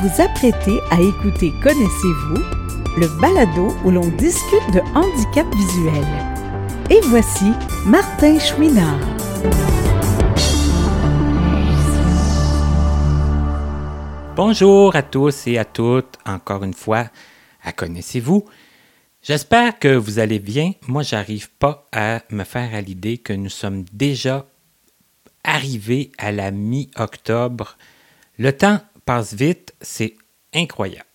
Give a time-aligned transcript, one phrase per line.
[0.00, 2.42] vous apprêtez à écouter Connaissez-vous,
[2.96, 6.04] le balado où l'on discute de handicap visuel.
[6.88, 7.52] Et voici
[7.84, 8.98] Martin Chouinard.
[14.36, 17.10] Bonjour à tous et à toutes, encore une fois,
[17.62, 18.46] à Connaissez-vous.
[19.22, 20.72] J'espère que vous allez bien.
[20.88, 24.46] Moi, j'arrive pas à me faire à l'idée que nous sommes déjà
[25.44, 27.76] arrivés à la mi-octobre.
[28.38, 28.80] Le temps
[29.18, 30.14] vite, c'est
[30.54, 31.06] incroyable.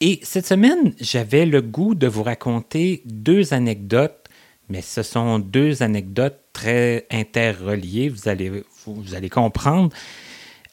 [0.00, 4.28] Et cette semaine, j'avais le goût de vous raconter deux anecdotes,
[4.68, 9.94] mais ce sont deux anecdotes très interreliées, vous allez, vous allez comprendre.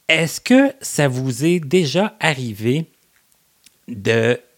[0.07, 2.87] Est-ce que ça vous est déjà arrivé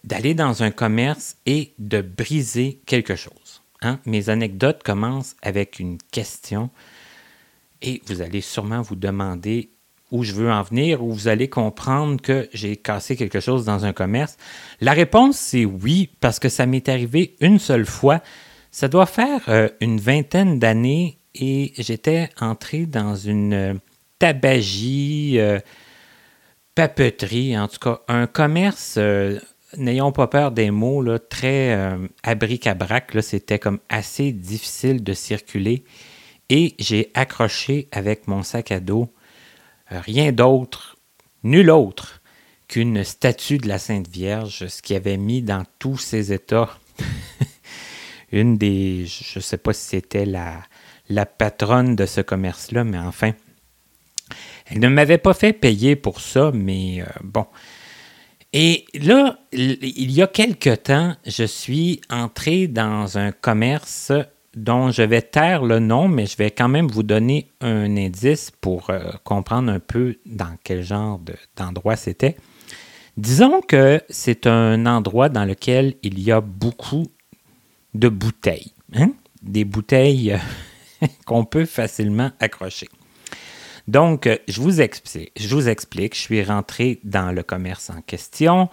[0.04, 3.62] d'aller dans un commerce et de briser quelque chose.
[3.82, 4.00] Hein?
[4.06, 6.70] Mes anecdotes commencent avec une question
[7.82, 9.70] et vous allez sûrement vous demander
[10.10, 13.84] où je veux en venir, ou vous allez comprendre que j'ai cassé quelque chose dans
[13.84, 14.36] un commerce.
[14.80, 18.20] La réponse, c'est oui, parce que ça m'est arrivé une seule fois.
[18.70, 23.74] Ça doit faire euh, une vingtaine d'années et j'étais entré dans une euh,
[24.18, 25.58] tabagie, euh,
[26.74, 28.98] papeterie, en tout cas, un commerce
[29.76, 31.76] n'ayons pas peur des mots, là, très
[32.22, 33.10] abric-à-brac.
[33.22, 35.82] C'était comme assez difficile de circuler.
[36.48, 39.12] Et j'ai accroché avec mon sac à dos
[39.88, 40.96] rien d'autre,
[41.42, 42.22] nul autre
[42.68, 46.78] qu'une statue de la Sainte Vierge, ce qui avait mis dans tous ses états.
[48.32, 53.32] Une des, je ne sais pas si c'était la, patronne de ce commerce-là, mais enfin,
[54.66, 57.46] elle ne m'avait pas fait payer pour ça, mais euh, bon,
[58.56, 64.12] et là, il y a quelque temps, je suis entré dans un commerce
[64.56, 68.50] dont je vais taire le nom, mais je vais quand même vous donner un indice
[68.50, 71.20] pour euh, comprendre un peu dans quel genre
[71.56, 72.36] d'endroit c'était.
[73.16, 77.06] Disons que c'est un endroit dans lequel il y a beaucoup
[77.94, 78.72] de bouteilles.
[78.94, 79.12] Hein?
[79.42, 80.36] Des bouteilles
[81.26, 82.88] qu'on peut facilement accrocher.
[83.86, 85.32] Donc, euh, je vous explique.
[85.36, 86.14] Je vous explique.
[86.14, 88.68] Je suis rentré dans le commerce en question.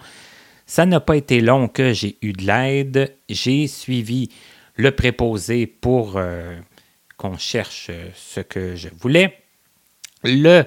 [0.66, 3.14] Ça n'a pas été long que j'ai eu de l'aide.
[3.28, 4.30] J'ai suivi
[4.76, 6.58] le préposé pour euh,
[7.16, 9.38] qu'on cherche euh, ce que je voulais.
[10.24, 10.64] Le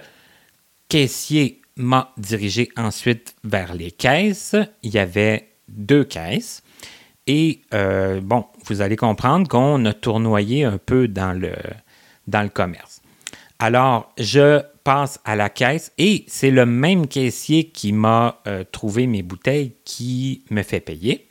[0.89, 4.55] caissier m'a dirigé ensuite vers les caisses.
[4.83, 6.61] Il y avait deux caisses.
[7.27, 11.55] Et bon, vous allez comprendre qu'on a tournoyé un peu dans le,
[12.49, 13.01] commerce.
[13.57, 19.07] Alors, je passe à la caisse et c'est le même caissier qui m'a euh, trouvé
[19.07, 21.27] mes bouteilles qui me fait payer.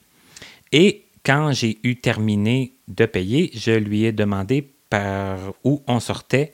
[0.72, 6.52] Et quand j'ai eu terminé de payer, je lui ai demandé par où on sortait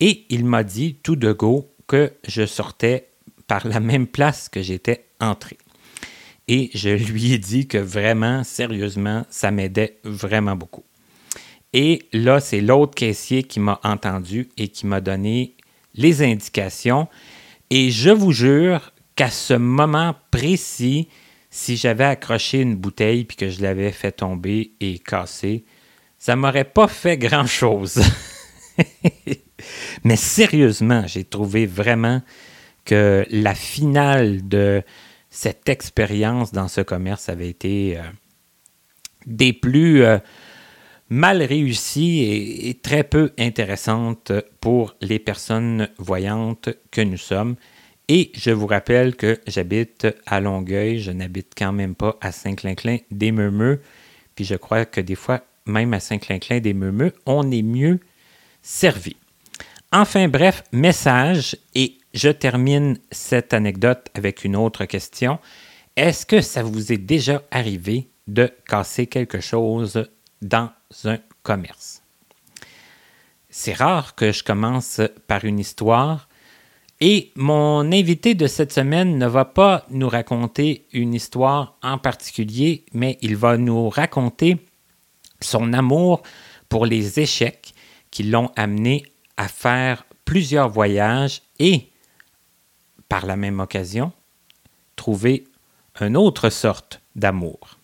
[0.00, 3.08] et il m'a dit tout de go que je sortais
[3.46, 5.56] par la même place que j'étais entré.
[6.48, 10.84] Et je lui ai dit que vraiment, sérieusement, ça m'aidait vraiment beaucoup.
[11.72, 15.56] Et là, c'est l'autre caissier qui m'a entendu et qui m'a donné
[15.94, 17.08] les indications.
[17.70, 21.08] Et je vous jure qu'à ce moment précis,
[21.50, 25.64] si j'avais accroché une bouteille puis que je l'avais fait tomber et casser,
[26.18, 28.02] ça m'aurait pas fait grand-chose.
[30.04, 32.22] Mais sérieusement, j'ai trouvé vraiment
[32.84, 34.82] que la finale de
[35.30, 38.02] cette expérience dans ce commerce avait été euh,
[39.26, 40.02] des plus...
[40.02, 40.18] Euh,
[41.10, 42.22] mal réussie
[42.68, 47.56] et, très peu intéressante pour les personnes voyantes que nous sommes.
[48.10, 52.98] Et je vous rappelle que j'habite à Longueuil, je n'habite quand même pas à Saint-Clinclin
[53.10, 53.82] des Meumeux.
[54.34, 58.00] Puis je crois que des fois, même à Saint-Clinclin des Meumeux, on est mieux
[58.62, 59.14] servi.
[59.92, 65.38] Enfin bref, message, et je termine cette anecdote avec une autre question.
[65.96, 70.08] Est-ce que ça vous est déjà arrivé de casser quelque chose
[70.40, 70.70] dans
[71.04, 72.02] un commerce?
[73.50, 76.27] C'est rare que je commence par une histoire
[77.00, 82.84] et mon invité de cette semaine ne va pas nous raconter une histoire en particulier,
[82.92, 84.56] mais il va nous raconter
[85.40, 86.22] son amour
[86.68, 87.74] pour les échecs
[88.10, 89.04] qui l'ont amené
[89.36, 91.88] à faire plusieurs voyages et,
[93.08, 94.12] par la même occasion,
[94.96, 95.44] trouver
[96.00, 97.78] une autre sorte d'amour.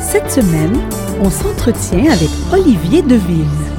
[0.00, 0.80] Cette semaine,
[1.20, 3.69] on s'entretient avec Olivier Deville.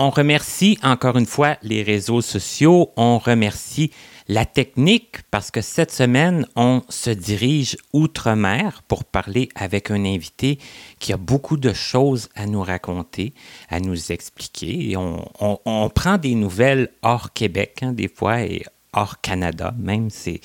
[0.00, 3.90] On remercie encore une fois les réseaux sociaux, on remercie
[4.28, 10.58] la technique parce que cette semaine, on se dirige outre-mer pour parler avec un invité
[11.00, 13.32] qui a beaucoup de choses à nous raconter,
[13.70, 14.94] à nous expliquer.
[14.96, 18.62] on, prend des nouvelles hors Québec, hein, des fois, et
[18.92, 20.10] hors Canada même.
[20.10, 20.40] C'est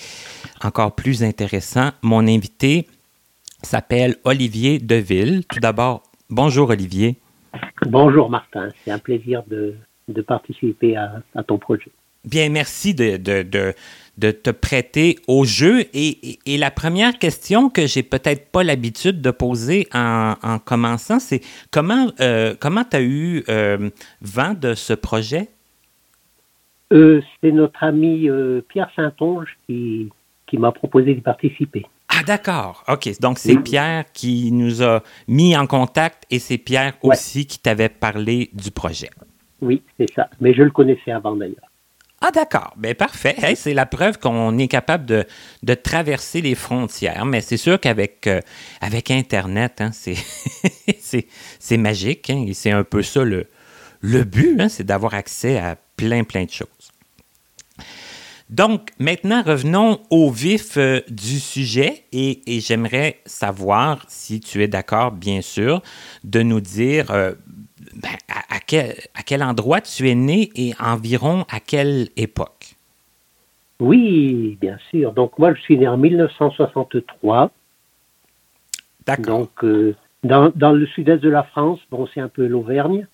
[0.64, 1.92] encore plus intéressant.
[2.02, 2.88] Mon invité
[3.62, 5.44] s'appelle Olivier Deville.
[5.48, 7.20] Tout d'abord, bonjour Olivier.
[7.86, 9.76] Bonjour Martin, c'est un plaisir de,
[10.22, 11.92] participer à, ton projet.
[12.26, 15.82] Bien, merci de, de, te prêter au jeu.
[15.94, 21.42] Et, la première question que j'ai peut-être pas l'habitude de poser en, commençant, c'est
[21.72, 23.90] comment euh, comment tu as eu euh,
[24.22, 25.50] vent de ce projet?
[26.94, 28.30] Euh, c'est notre ami
[28.70, 30.10] Pierre Saint-Onge qui,
[30.48, 31.86] qui m'a proposé d'y participer.
[32.16, 32.84] Ah, d'accord.
[32.88, 33.10] OK.
[33.20, 37.90] Donc, c'est Pierre qui nous a mis en contact et c'est Pierre aussi qui t'avait
[37.90, 39.10] parlé du projet.
[39.62, 40.30] Oui, c'est ça.
[40.40, 41.70] Mais je le connaissais avant d'ailleurs.
[42.22, 42.74] Ah, d'accord.
[42.78, 43.36] Bien, parfait.
[43.56, 45.26] c'est la preuve qu'on est capable de,
[45.64, 47.26] de, traverser les frontières.
[47.26, 48.40] Mais c'est sûr qu'avec euh,
[48.80, 50.18] avec Internet, hein, c'est
[51.78, 52.30] magique.
[52.30, 53.48] Hein, et c'est un peu ça le,
[54.00, 56.83] le but, hein, c'est d'avoir accès à plein, plein de choses.
[58.54, 65.12] Donc, maintenant, revenons au vif euh, du sujet et, j'aimerais savoir si tu es d'accord,
[65.12, 65.82] bien sûr,
[66.24, 67.32] de nous dire euh,
[67.96, 72.76] ben, à, quel, à, quel, endroit tu es né et environ à quelle époque?
[73.80, 75.14] Oui, bien sûr.
[75.14, 77.50] Donc, moi, je suis né en 1963.
[79.08, 79.40] D'accord.
[79.40, 83.08] Donc, euh, dans, dans, le sud-est de la France, bon, c'est un peu l'Auvergne.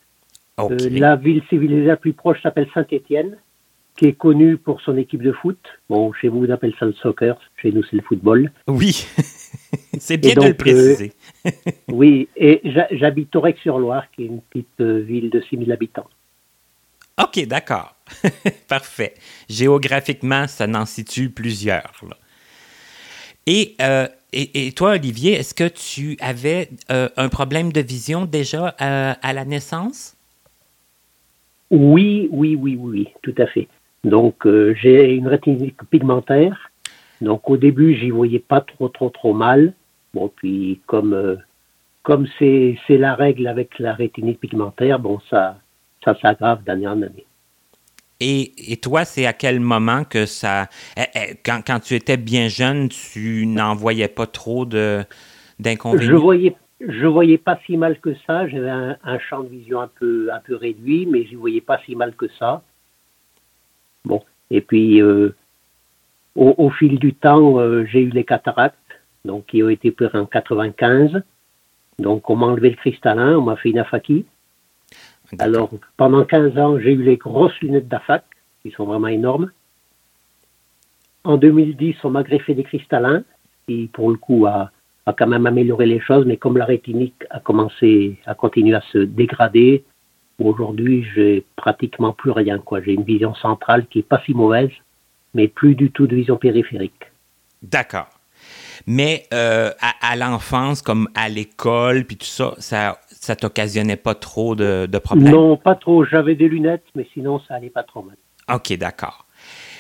[0.58, 3.38] la ville civilisée la plus proche s'appelle Saint-Étienne
[4.00, 5.60] qui est connu pour son équipe de foot.
[5.90, 8.50] Bon, chez vous, on appelle ça le soccer, chez nous, c'est le football.
[8.66, 9.06] Oui,
[10.00, 11.12] c'est bien de le préciser.
[11.46, 11.52] Euh,
[11.90, 12.62] oui, et
[12.92, 16.08] j'habite Aurec-sur-Loire, qui est une petite euh, ville de 6000 habitants.
[17.22, 17.94] OK, d'accord.
[18.70, 19.16] Parfait.
[19.50, 21.92] Géographiquement, ça n'en situe plusieurs.
[23.48, 28.68] Et, euh, et, et, toi, Olivier, est-ce que tu avais un problème de vision déjà
[28.78, 30.16] à la naissance?
[31.70, 33.68] Oui, oui, oui, oui, tout à fait.
[34.04, 36.72] Donc, euh, j'ai une rétinite pigmentaire.
[37.22, 39.74] Donc, au début, j'y voyais pas trop, trop, trop mal.
[40.14, 41.36] Bon, puis, comme euh,
[42.04, 45.60] comme c'est la règle avec la rétinite pigmentaire, bon, ça,
[46.04, 47.26] ça s'aggrave d'année en année.
[48.22, 50.68] Et, et toi, c'est à quel moment que ça.
[50.98, 56.12] Eh, eh, quand, quand tu étais bien jeune, tu n'en voyais pas trop d'inconvénients?
[56.12, 58.48] Je voyais je voyais pas si mal que ça.
[58.48, 61.80] J'avais un, un, champ de vision un peu un peu réduit, mais je voyais pas
[61.86, 62.64] si mal que ça.
[64.06, 65.36] Bon, et puis euh,
[66.36, 68.78] au, fil du temps, euh, j'ai eu les cataractes,
[69.26, 71.22] donc qui ont été pris en 95.
[72.00, 74.26] Donc on m'a enlevé le cristallin, on m'a fait une afaki.
[75.38, 78.24] Alors pendant 15 ans, j'ai eu les grosses lunettes d'AFAC,
[78.64, 79.52] qui sont vraiment énormes.
[81.24, 83.24] En 2010, on m'a greffé des cristallins,
[83.68, 84.72] qui pour le coup a,
[85.06, 88.82] a quand même amélioré les choses, mais comme la rétinique a commencé à continuer à
[88.94, 89.84] se dégrader,
[90.40, 92.60] Aujourd'hui, j'ai pratiquement plus rien.
[92.60, 92.82] Quoi.
[92.82, 94.72] J'ai une vision centrale qui est pas si mauvaise,
[95.34, 97.12] mais plus du tout de vision périphérique.
[97.62, 98.08] D'accord.
[98.88, 99.72] Mais euh,
[100.02, 104.98] à, l'enfance, comme à l'école, puis tout ça, ça, ça t'occasionnait pas trop de, de,
[104.98, 105.34] problèmes?
[105.34, 106.06] Non, pas trop.
[106.06, 108.16] J'avais des lunettes, mais sinon, ça allait pas trop mal.
[108.54, 109.26] OK, d'accord.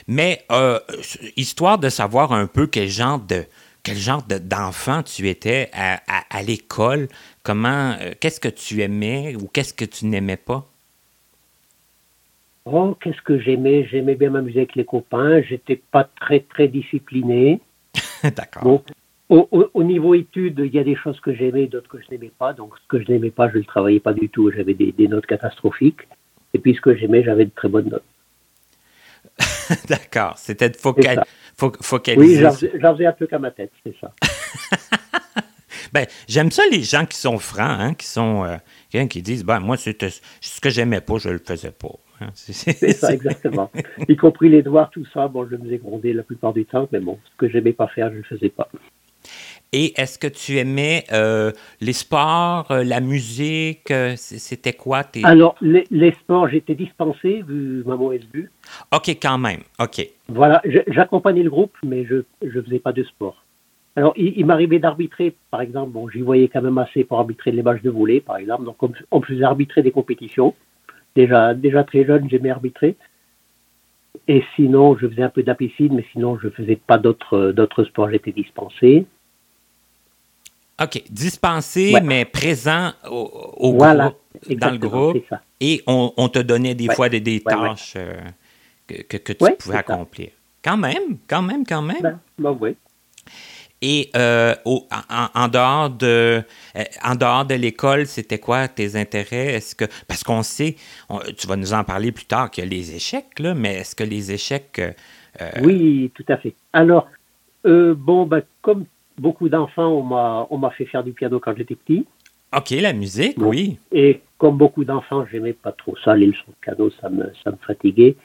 [0.07, 0.79] Mais euh,
[1.37, 3.45] histoire de savoir un peu quel genre de
[3.83, 7.07] quel genre d'enfant tu étais à, à l'école,
[7.49, 10.67] Comment, euh, qu'est-ce que tu aimais ou qu'est-ce que tu n'aimais pas?
[12.65, 13.87] Oh, qu'est-ce que j'aimais?
[13.89, 15.41] J'aimais bien m'amuser avec les copains.
[15.41, 17.59] J'étais pas très, très discipliné.
[18.23, 18.83] D'accord.
[19.29, 22.53] au, niveau études, il y a des choses que j'aimais, d'autres que je n'aimais pas.
[22.53, 24.51] Donc, ce que je n'aimais pas, je ne le travaillais pas du tout.
[24.51, 26.07] J'avais des, notes catastrophiques.
[26.53, 28.03] Et puis, ce que j'aimais, j'avais de très bonnes notes.
[29.87, 30.33] D'accord.
[30.37, 31.21] C'était de focaliser.
[32.17, 32.39] Oui,
[32.81, 34.13] j'en faisais un peu qu'à ma tête, c'est ça.
[35.93, 39.59] Ben, j'aime ça les gens qui sont francs, hein, qui sont euh, qui disent ben
[39.59, 39.89] moi ce
[40.61, 41.95] que j'aimais pas, je le faisais pas.
[42.21, 42.29] Hein.
[42.35, 43.71] C'est ça exactement.
[44.07, 46.87] y compris les devoirs, tout ça, bon, je me faisais gronder la plupart du temps,
[46.91, 48.69] mais bon, ce que j'aimais pas faire, je le faisais pas.
[49.71, 53.93] Et est-ce que tu aimais euh, les sports, euh, la musique?
[54.15, 55.23] C'était quoi tes...
[55.23, 58.51] Alors, les, les sports, j'étais dispensé vu ma mauvaise vue.
[58.91, 59.61] OK, quand même.
[59.79, 60.07] OK.
[60.27, 63.43] Voilà, j'accompagnais le groupe, mais je ne faisais pas de sport.
[63.95, 67.61] Alors, il, m'arrivait d'arbitrer, par exemple, bon, j'y voyais quand même assez pour arbitrer les
[67.61, 68.63] matchs de volet, par exemple.
[68.63, 68.77] Donc,
[69.11, 70.55] on, faisait arbitrer des compétitions.
[71.15, 72.95] Déjà, déjà très jeune, j'aimais arbitrer.
[74.29, 77.83] Et sinon, je faisais un peu d'apicine, mais sinon, je ne faisais pas d'autres, d'autres
[77.83, 78.11] sports.
[78.11, 79.07] J'étais dispensé.
[80.79, 81.03] OK.
[81.09, 84.15] Dispensé, mais présent au, groupe,
[84.51, 85.17] dans le groupe.
[85.59, 88.13] Et on, te donnait des fois des, des tâches euh,
[88.87, 90.29] que, que, tu pouvais accomplir.
[90.63, 92.01] Quand même, quand même, quand même.
[92.03, 92.75] Ben, ben oui.
[93.81, 96.41] Et euh, en, dehors de,
[96.75, 99.53] euh, en dehors de l'école, c'était quoi tes intérêts?
[99.53, 100.75] Est-ce que parce qu'on sait,
[101.37, 103.95] tu vas nous en parler plus tard qu'il y a les échecs, là, mais est-ce
[103.95, 104.81] que les échecs
[105.41, 106.53] Euh, Oui, tout à fait.
[106.73, 107.07] Alors,
[107.65, 108.83] euh, bon, ben, comme
[109.17, 112.05] beaucoup d'enfants, on m'a, on m'a fait faire du piano quand j'étais petit.
[112.55, 113.49] OK, la musique, Bon.
[113.49, 113.77] oui.
[113.93, 117.51] Et comme beaucoup d'enfants, j'aimais pas trop ça, les leçons de piano, ça me, ça
[117.51, 118.15] me fatiguait.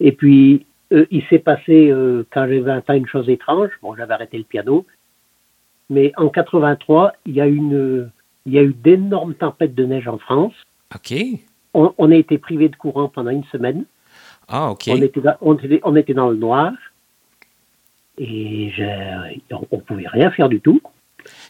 [0.00, 3.70] Et puis, euh, il s'est passé, euh, quand j'avais 20 ans, une chose étrange.
[3.82, 4.86] Bon, j'avais arrêté le piano.
[5.88, 8.10] Mais en 83, il y a, une,
[8.46, 10.54] il y a eu d'énormes tempêtes de neige en France.
[10.94, 11.14] OK.
[11.74, 13.84] On, on a été privé de courant pendant une semaine.
[14.48, 14.84] Ah, OK.
[14.88, 16.72] On, était dans, on, était, on était dans le noir.
[18.18, 19.38] Et je-
[19.70, 20.80] on ne pouvait rien faire du tout.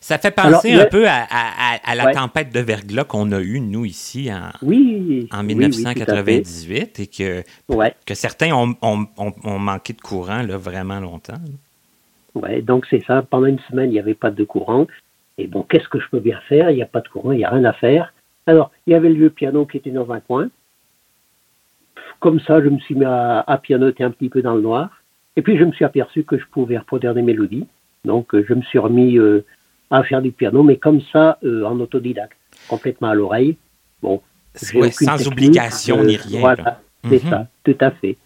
[0.03, 2.13] Ça fait Alors, penser le- un peu à, à- à- à la Ouais.
[2.13, 5.29] tempête de verglas qu'on a eue, nous, ici, en, Oui.
[5.31, 5.55] en oui, oui.
[5.57, 7.95] 1998, et que, Ouais.
[8.07, 11.35] que certains ont, ont- ont- ont manqué de courant là, vraiment longtemps.
[12.35, 13.23] Ouais, donc c'est ça.
[13.23, 14.87] Pendant une semaine, il n'y avait pas de courant.
[15.37, 16.71] Et bon, qu'est-ce que je peux bien faire?
[16.71, 18.15] Il n'y a pas de courant, il n'y a rien à faire.
[18.47, 20.49] Alors, il y avait le vieux piano qui était dans un coin.
[22.21, 25.03] Comme ça, je me suis mis à, à pianoter un petit peu dans le noir.
[25.37, 27.67] Et puis, je me suis aperçu que je pouvais reproduire des mélodies.
[28.05, 29.45] Donc, je me suis remis euh,
[29.91, 32.37] à faire du piano, mais comme ça, euh, en autodidacte,
[32.69, 33.57] complètement à l'oreille.
[34.03, 34.23] Bon,
[34.75, 36.41] Ouais, sans obligation euh, ni rien.
[36.41, 36.81] Voilà, là.
[37.09, 37.31] c'est Mhm.
[37.31, 38.17] ça, tout à fait.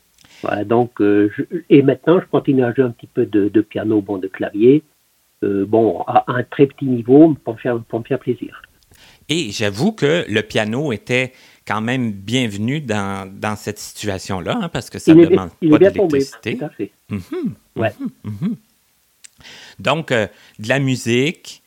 [0.42, 3.60] Voilà, donc, euh, je- et maintenant, je continue à jouer un petit peu de, de
[3.60, 4.82] piano, bon, de clavier,
[5.42, 8.62] bon, à un très petit niveau, pour me faire, pour me faire plaisir.
[9.28, 11.32] Et j'avoue que le piano était
[11.66, 15.76] quand même bienvenu dans, dans cette situation-là, hein, parce que ça ne demande il pas
[15.76, 16.56] est bien tombé, d'électricité.
[16.58, 16.90] tout à fait.
[17.10, 17.92] Mhm, Ouais.
[18.24, 18.56] mhm.
[19.78, 20.26] Donc, euh,
[20.58, 21.62] de la musique,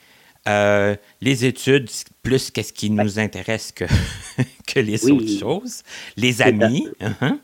[0.48, 1.90] euh, les études,
[2.24, 3.86] plus qu'est-ce qui nous intéresse que,
[4.68, 5.12] que les Oui.
[5.12, 5.84] autres choses,
[6.16, 6.88] les amis.
[7.02, 7.40] mhm.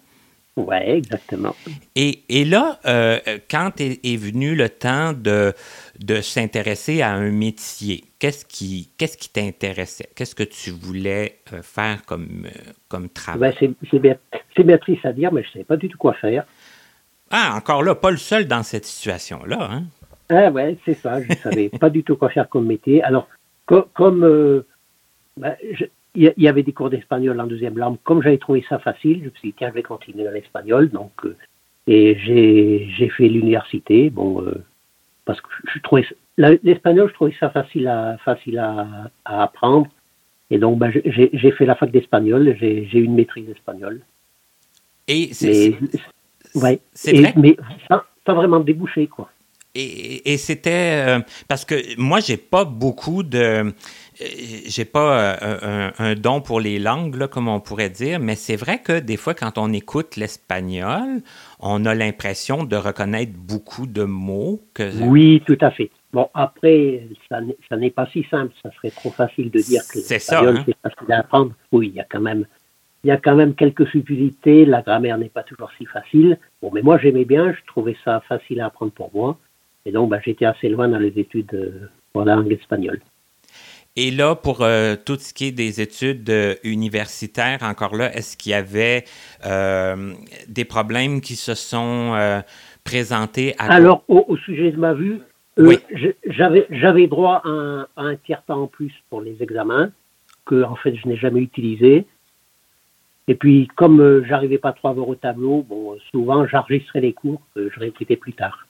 [0.55, 1.55] Ouais, exactement.
[1.96, 5.51] Et, et là, euh, quand est, est venu le temps de,
[6.00, 10.10] de s'intéresser à un métier, qu'est-ce qui qu'est-ce qui t'intéressait?
[10.15, 12.46] Qu'est-ce que tu voulais faire comme,
[12.88, 13.50] comme travail?
[13.50, 13.74] Ouais,
[14.55, 16.46] c'est triste à dire, mais je ne savais pas du tout quoi faire.
[17.32, 19.70] Ah, encore là, pas le seul dans cette situation-là.
[19.72, 19.86] Hein?
[20.36, 23.04] Ah ouais, c'est ça, je ne savais pas du tout quoi faire comme métier.
[23.04, 23.28] Alors,
[23.68, 24.62] co- comme euh,
[25.74, 25.86] je-
[26.16, 29.25] il y, avait des cours d'espagnol en deuxième langue, comme j'avais trouvé ça facile, je
[29.25, 30.90] me suis dit, tiens, je vais continuer l'espagnol.
[30.90, 31.36] Donc, euh,
[31.88, 34.54] et j'ai j'ai fait l'université, bon, euh,
[35.25, 36.06] parce que je trouvais
[36.38, 39.88] l'espagnol, je trouvais ça facile à, facile à, à apprendre.
[40.52, 44.02] Et donc, ben, j'ai fait la fac d'espagnol, j'ai eu une maîtrise d'espagnol.
[45.08, 45.75] Et c'est
[46.56, 47.34] ouais, c'est Et- vrai.
[47.36, 47.58] mais
[47.90, 49.32] sans, sans vraiment déboucher, quoi.
[49.75, 53.72] Et, et c'était euh, parce que moi j'ai pas beaucoup de euh,
[54.68, 58.36] j'ai pas euh, un, un don pour les langues là, comme on pourrait dire, mais
[58.36, 61.24] c'est vrai que des fois quand on écoute l'espagnol,
[61.60, 65.89] on a l'impression de reconnaître beaucoup de mots que Oui, tout à fait.
[66.12, 67.42] Bon, après, ça
[67.75, 68.53] n'est- pas si simple.
[68.62, 70.63] Ça serait trop facile de dire que l'espagnol, hein.
[70.68, 71.53] c'est facile à apprendre.
[71.72, 72.46] Oui, il y a quand même,
[73.03, 74.65] il y a quand même quelques subtilités.
[74.65, 76.38] La grammaire n'est pas toujours si facile.
[76.62, 77.51] Bon, mais moi, j'aimais bien.
[77.53, 79.39] Je trouvais ça facile à apprendre pour moi.
[79.86, 83.02] Et donc, bah, j'étais assez loin dans les études euh, pour la langue espagnole.
[83.96, 88.36] Et là, pour euh, tout ce qui est des études euh, universitaires, encore là, est-ce
[88.38, 89.04] qu'il y avait
[89.46, 90.13] euh,
[90.48, 92.42] des problèmes qui se sont euh,
[92.84, 95.20] présentés à Alors, au, au sujet de ma vue,
[95.60, 95.78] euh, Oui.
[96.25, 99.92] j'avais droit à un, à un tiers temps en plus pour les examens
[100.46, 102.08] que en fait je n'ai jamais utilisé.
[103.28, 107.13] Et puis, comme euh, j'arrivais pas trop à voir au tableau, bon, souvent j'enregistrais les
[107.13, 108.68] cours que je répétais plus tard.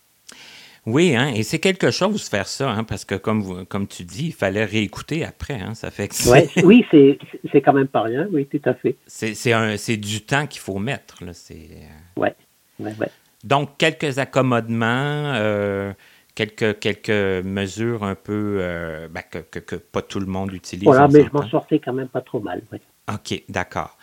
[0.86, 4.04] Oui, hein, et c'est quelque chose faire ça, hein, parce que comme, vous- comme tu
[4.04, 5.54] dis, il fallait réécouter après.
[5.62, 7.18] Hein, ça fait que c'est- Ouais, oui, c'est
[7.52, 8.98] c'est quand même pas rien, oui, tout à fait.
[9.08, 11.24] c'est, c'est un- c'est du temps qu'il faut mettre.
[11.24, 11.70] Là, c'est,
[12.18, 12.36] Ouais,
[12.80, 13.10] ouais, ouais.
[13.46, 15.94] Donc, quelques accommodements, euh,
[16.36, 20.84] quelques, quelques mesures un peu euh, ben, que, que, que pas tout le monde utilise.
[20.86, 22.62] Voilà, mais je m'en sortais quand même pas trop mal.
[22.72, 22.82] ouais.
[23.14, 23.98] OK, d'accord.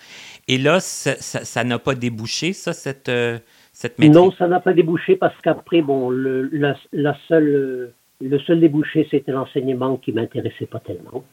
[0.46, 3.38] Et là, ça n'a pas débouché, ça, cette, euh,
[3.80, 4.14] cette maîtrise?
[4.16, 8.60] Non, ça n'a pas débouché parce qu'après, bon, le, la, la seule, euh, le seul
[8.60, 11.24] débouché, c'était l'enseignement qui m'intéressait pas tellement.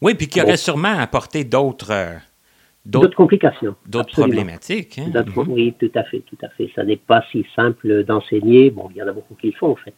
[0.00, 2.14] Oui, puis qui aurait sûrement apporté d'autres, euh,
[2.84, 3.74] D'autres complications.
[3.86, 4.98] d'autres problématiques.
[4.98, 5.10] hein?
[5.36, 5.44] Mhm.
[5.48, 6.70] Oui, tout à fait, tout à fait.
[6.74, 8.70] Ça n'est pas si simple d'enseigner.
[8.70, 9.94] Bon, il y en a beaucoup qui le font, en fait.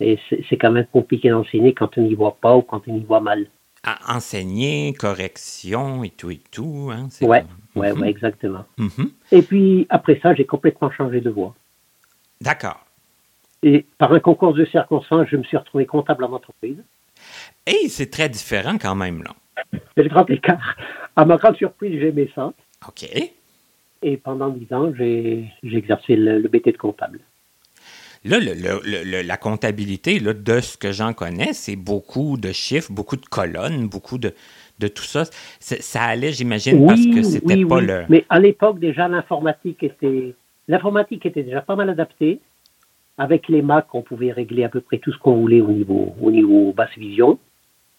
[0.00, 2.96] Et c'est c'est quand même compliqué d'enseigner quand on n'y voit pas ou quand on
[2.96, 3.46] y voit mal.
[3.82, 6.90] À enseigner, correction et tout et tout.
[6.92, 7.44] Hein, c'est Ouais,
[7.74, 7.80] Mhm.
[8.02, 8.64] ouais, exactement.
[8.76, 9.10] Mhm.
[9.32, 11.54] Et puis, après ça, j'ai complètement changé de voie.
[12.42, 12.84] D'accord.
[13.62, 16.76] Et par un concours de circonstances, je me suis retrouvé comptable en entreprise.
[17.66, 19.34] Et c'est très différent quand même, là.
[19.96, 20.76] C'est le grand écart.
[21.16, 22.52] À ma grande surprise, j'ai aimé ça.
[22.88, 23.04] OK.
[24.02, 27.20] Et pendant dix ans, j'ai exercé le, le métier de comptable.
[28.24, 32.36] Là, le- le- le- le- la comptabilité, là, de ce que j'en connais, c'est beaucoup
[32.36, 34.34] de chiffres, beaucoup de colonnes, beaucoup de,
[34.78, 35.24] de tout ça.
[35.58, 37.86] Ça allait, j'imagine, parce que c'était oui, pas oui.
[37.86, 38.04] le.
[38.10, 40.34] Mais à l'époque, déjà, l'informatique était,
[40.68, 42.40] l'informatique était déjà pas mal adaptée.
[43.16, 46.14] Avec les Mac, on pouvait régler à peu près tout ce qu'on voulait au niveau,
[46.22, 47.38] au niveau basse vision.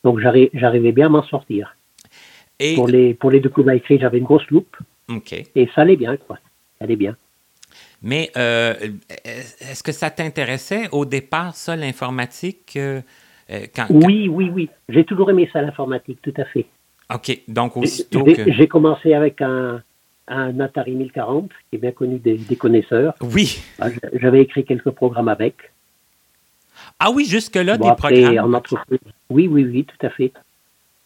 [0.03, 1.75] Donc j'arrivais bien à m'en sortir.
[2.59, 2.73] Et...
[2.73, 4.75] Pour, les, pour les documents écrits, j'avais une grosse loupe.
[5.55, 6.37] Et ça allait bien, quoi.
[6.79, 7.15] Ça allait bien.
[8.01, 8.73] Mais euh,
[9.25, 12.73] est-ce que ça t'intéressait au départ, ça, l'informatique?
[12.77, 13.01] Euh,
[13.51, 14.69] euh, oui, oui, oui.
[14.89, 16.65] J'ai toujours aimé ça, l'informatique, tout à fait.
[17.13, 17.41] OK.
[17.47, 18.51] Donc, aussitôt que...
[18.51, 19.81] J'ai commencé avec un,
[20.27, 23.13] un Atari 1040, qui est bien connu des, connaisseurs.
[23.21, 23.61] Oui.
[23.79, 25.55] Ah, j'avais écrit quelques programmes avec.
[26.99, 28.61] Ah oui, jusque-là, des programmes?
[29.29, 30.31] Oui, oui, oui, tout à fait.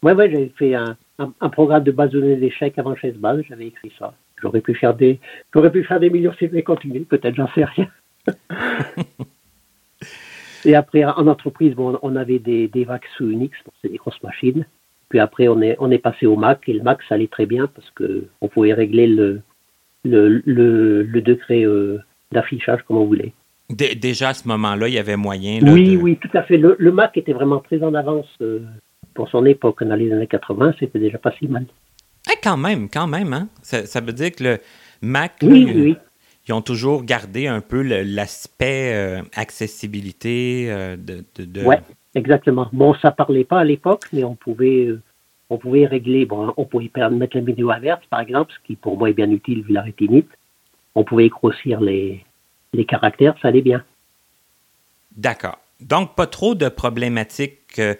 [0.02, 3.42] Oui, oui, j'avais fait un, un, programme de base de données d'échecs avant 16 bases,
[3.48, 4.14] j'avais écrit ça.
[4.40, 5.18] J'aurais pu faire des,
[5.52, 7.88] j'aurais pu faire des millions si je continuer, peut-être, j'en sais rien.
[10.64, 14.22] Et après, en entreprise, bon, on avait des, des VAX sous Unix, c'est des grosses
[14.22, 14.66] machines.
[15.08, 17.46] Puis après, on est, on est passé au Mac, et le Mac, ça allait très
[17.46, 19.40] bien parce qu'on pouvait régler le,
[20.04, 21.98] le, le, degré euh,
[22.32, 23.32] d'affichage comme on voulait.
[23.70, 25.60] déjà à ce moment-là, il y avait moyen.
[25.62, 26.58] oui, oui, tout à fait.
[26.58, 28.60] Le, Mac était vraiment très en avance euh,
[29.14, 29.84] pour son époque.
[29.84, 31.66] Dans les années 80, c'était déjà pas si mal.
[32.30, 33.32] Eh, quand même, quand même.
[33.32, 33.48] Hein?
[33.62, 34.58] Ça, veut dire que le
[35.02, 35.96] Mac, oui, oui.
[36.48, 40.66] ils ont toujours gardé un peu l'aspect euh, accessibilité
[40.96, 41.80] de, de, Ouais,
[42.14, 42.68] exactement.
[42.72, 45.00] Bon, ça parlait pas à l'époque, mais on pouvait, euh,
[45.50, 48.98] on pouvait régler, bon, on pouvait mettre la vidéo inverse, par exemple, ce qui pour
[48.98, 50.28] moi est bien utile vu la rétinite.
[50.94, 52.24] On pouvait grossir les,
[52.72, 53.84] les caractères, ça allait bien.
[55.16, 55.58] D'accord.
[55.80, 57.94] Donc, pas trop de problématiques euh,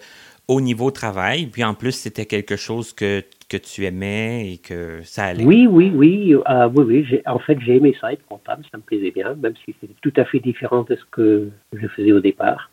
[0.47, 1.47] au niveau travail.
[1.47, 5.45] Puis en plus, c'était quelque chose que, que, tu aimais et que ça allait?
[5.45, 6.35] Oui, oui, oui.
[6.49, 7.21] Euh, oui, oui.
[7.25, 8.63] En fait, j'ai aimé ça, être comptable.
[8.71, 11.87] Ça me plaisait bien, même si c'était tout à fait différent de ce que je
[11.87, 12.69] faisais au départ.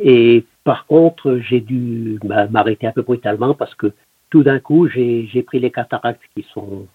[0.00, 2.18] Et par contre, j'ai dû
[2.50, 3.92] m'arrêter un peu brutalement parce que
[4.30, 6.86] tout d'un coup, j'ai pris les cataractes qui sont,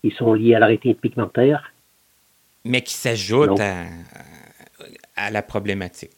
[0.00, 1.72] qui sont liées à la rétinite pigmentaire.
[2.64, 3.86] Mais qui s'ajoutent à,
[5.16, 6.12] à, la problématique.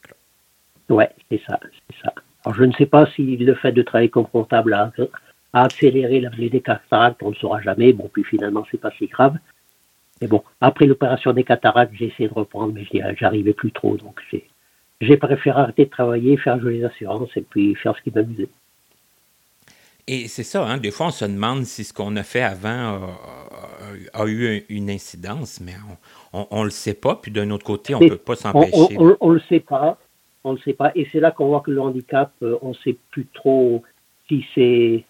[0.88, 2.12] Oui, c'est ça, c'est ça.
[2.44, 4.92] Alors, je ne sais pas si le fait de travailler comme comptable a,
[5.52, 7.92] accéléré la des cataractes, on ne le saura jamais.
[7.92, 9.36] Bon, puis finalement, c'est pas si grave.
[10.20, 12.86] Mais bon, après l'opération des cataractes, j'ai essayé de reprendre, mais
[13.18, 14.46] j'arrivais plus trop, donc j'ai
[15.00, 18.50] j'ai préféré arrêter de travailler, faire jouer les assurances et puis faire ce qui m'amusait.
[20.06, 23.16] Et c'est ça, hein, des fois on se demande si ce qu'on a fait avant
[24.12, 25.74] a, eu une incidence, mais
[26.32, 27.16] on ne le sait pas.
[27.16, 28.96] Puis d'un autre côté, on ne peut pas s'empêcher.
[28.98, 29.98] On ne le sait pas.
[30.42, 30.92] On le sait pas.
[30.94, 33.82] Et c'est là qu'on voit que le handicap, euh, on ne sait plus trop
[34.26, 35.04] si c'est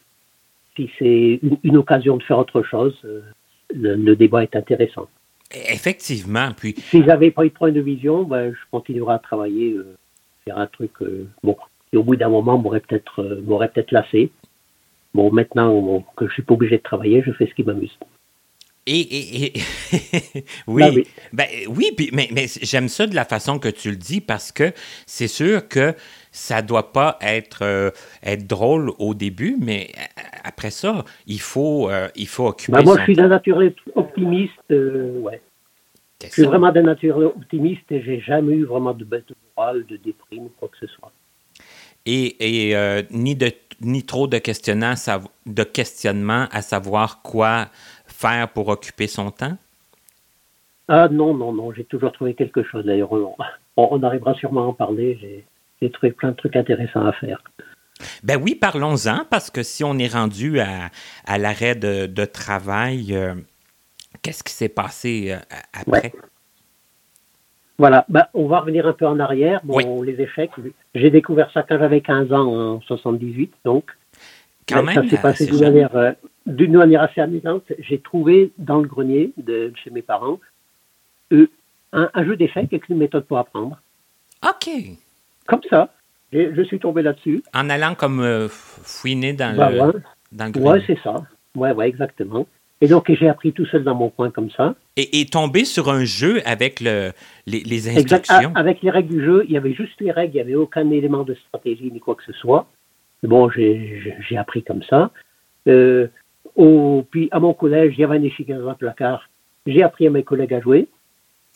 [0.77, 2.97] si c'est une, occasion de faire autre chose.
[3.05, 3.21] Euh,
[3.73, 5.09] le débat est intéressant.
[5.51, 6.51] Effectivement.
[6.57, 6.75] Puis...
[6.79, 9.97] Si j'avais pas eu de problème de vision, ben, je continuerai à travailler, euh,
[10.45, 10.93] faire un truc.
[11.03, 11.57] Euh, bon,
[11.93, 14.31] et au bout d'un moment, m'aurait peut-être euh, m'aurait peut-être lassé.
[15.13, 17.99] Bon, maintenant que je suis pas obligé de travailler, je fais ce qui m'amuse.
[18.93, 19.53] Et,
[20.67, 21.07] oui, ben oui.
[21.33, 24.73] Ben, oui mais, mais j'aime ça de la façon que tu le dis parce que
[25.07, 25.95] c'est sûr que
[26.33, 29.91] ça doit pas être, être drôle au début, mais
[30.45, 32.73] après ça, il faut, il faut occuper.
[32.79, 33.61] Ben, moi, je suis d'un nature
[33.95, 35.41] optimiste, ouais.
[36.23, 39.25] Je suis vraiment d'un nature optimiste et j'ai jamais eu vraiment de bête
[39.57, 41.13] morale, de déprime ou quoi que ce soit.
[42.07, 43.51] Et, et euh, ni, de,
[43.81, 44.95] ni trop de, questionnement,
[45.47, 47.69] de questionnement à savoir quoi
[48.21, 49.57] faire pour occuper son temps?
[50.89, 52.85] Ah non, non, non, j'ai toujours trouvé quelque chose.
[52.85, 53.35] D'ailleurs, on,
[53.77, 55.45] on, arrivera sûrement à en parler.
[55.81, 57.43] J'ai trouvé plein de trucs intéressants à faire.
[58.23, 60.91] Ben oui, parlons-en, parce que si on est rendu à,
[61.27, 63.35] à l'arrêt de, de, travail, euh,
[64.23, 66.13] Qu'est-ce qui s'est passé euh, après?
[67.79, 69.61] Voilà, ben, on va revenir un peu en arrière.
[69.65, 70.51] Bon, les échecs,
[70.95, 73.85] j'ai découvert ça quand j'avais 15 ans, en 78, donc.
[74.69, 76.13] Quand même, ça s'est passé d'une manière, euh,
[76.51, 77.65] d'une manière assez amusante.
[77.79, 80.39] J'ai trouvé dans le grenier de chez mes parents
[81.33, 81.49] euh,
[81.93, 83.81] un, jeu d'échecs avec une méthode pour apprendre.
[84.47, 84.71] OK.
[85.47, 85.93] Comme ça.
[86.33, 87.43] je suis tombé là-dessus.
[87.55, 90.71] En allant comme fouiner dans, ben le, dans le grenier.
[90.71, 91.15] Oui, c'est ça.
[91.57, 92.47] Oui, ouais, exactement.
[92.81, 94.75] Et donc, j'ai appris tout seul dans mon coin comme ça.
[94.97, 97.13] Et, et tombé sur un jeu avec le,
[97.47, 98.37] les, les, instructions.
[98.37, 98.57] Exact.
[98.57, 100.89] Avec les règles du jeu, il y avait juste les règles, il n'y avait aucun
[100.91, 102.67] élément de stratégie ni quoi que ce soit.
[103.23, 105.11] Bon, j'ai appris comme ça.
[105.69, 106.09] Euh,
[106.57, 109.29] au, puis, à mon collège, il y avait un échiquier dans un placard.
[109.67, 110.89] J'ai appris à mes collègues à jouer.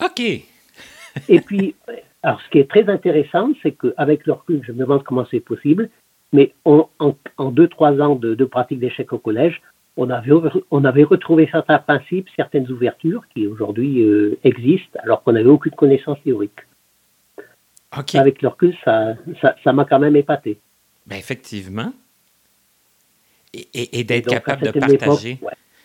[0.03, 0.21] OK.
[1.29, 1.75] et puis,
[2.23, 5.41] alors, ce qui est très intéressant, c'est qu'avec leur recul, je me demande comment c'est
[5.41, 5.91] possible,
[6.33, 9.61] mais en, en, deux, trois ans de, de pratique d'échecs au collège,
[9.97, 10.33] on avait,
[10.71, 15.73] on avait retrouvé certains principes, certaines ouvertures qui aujourd'hui euh, existent, alors qu'on n'avait aucune
[15.73, 16.59] connaissance théorique.
[18.15, 19.15] Avec le recul, ça,
[19.63, 20.59] ça, m'a quand même épaté.
[21.07, 21.93] Ben effectivement.
[23.55, 25.39] Et, et, d'être capable de partager.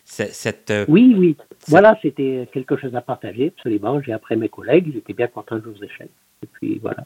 [0.03, 0.71] cette...
[0.71, 1.37] Euh, oui, oui.
[1.67, 4.01] Voilà, c'était quelque chose à partager, absolument.
[4.01, 6.09] J'ai appris mes collègues, ils étaient bien contents de jouer aux échecs.
[6.43, 7.05] Et puis voilà.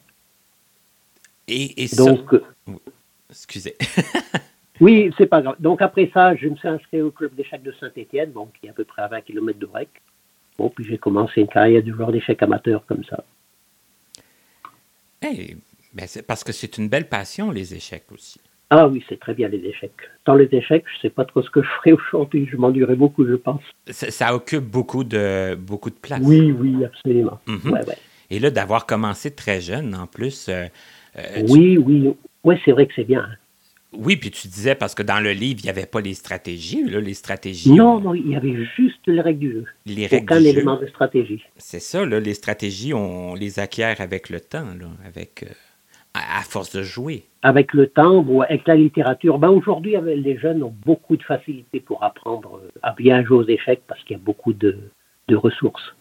[1.46, 2.42] Et, Donc, euh,
[3.28, 3.76] excusez.
[4.80, 5.56] oui, c'est pas grave.
[5.58, 8.70] Donc après ça, je me suis inscrit au club d'échecs de Saint-Étienne, bon, qui est
[8.70, 9.90] à peu près à 20 km de Rec.
[10.56, 13.22] Bon, puis j'ai commencé une carrière de joueur d'échecs amateur comme ça.
[15.20, 15.56] Hey,
[15.92, 18.40] ben parce que c'est une belle passion, les échecs aussi.
[18.70, 19.92] Ah oui, c'est très bien les échecs.
[20.26, 22.48] Sans les échecs, je ne sais pas trop ce que je ferais aujourd'hui.
[22.50, 23.60] Je m'endurerais beaucoup, je pense.
[23.90, 26.20] Ça, occupe beaucoup de, beaucoup de place.
[26.22, 27.40] Oui, oui, absolument.
[27.46, 27.78] Mhm.
[28.30, 30.48] Et là, d'avoir commencé très jeune, en plus.
[30.48, 30.66] Euh,
[31.16, 32.14] euh, oui, oui.
[32.42, 33.20] Oui, c'est vrai que c'est bien.
[33.20, 33.36] Hein.
[33.96, 36.82] Oui, puis tu disais, parce que dans le livre, il n'y avait pas les stratégies.
[36.84, 37.72] Là, les stratégies.
[37.72, 39.64] Non, non, il y avait juste les règles du jeu.
[39.86, 41.42] Les règles Aucun élément de stratégie.
[41.56, 45.52] C'est ça, là, les stratégies, on les acquiert avec le temps, là, avec, euh,
[46.14, 47.24] à, force de jouer.
[47.42, 49.38] Avec le temps, ou avec la littérature.
[49.38, 53.82] Ben, Aujourd'hui, les jeunes ont beaucoup de facilité pour apprendre à bien jouer aux échecs
[53.86, 54.78] parce qu'il y a beaucoup de,
[55.28, 55.94] de ressources.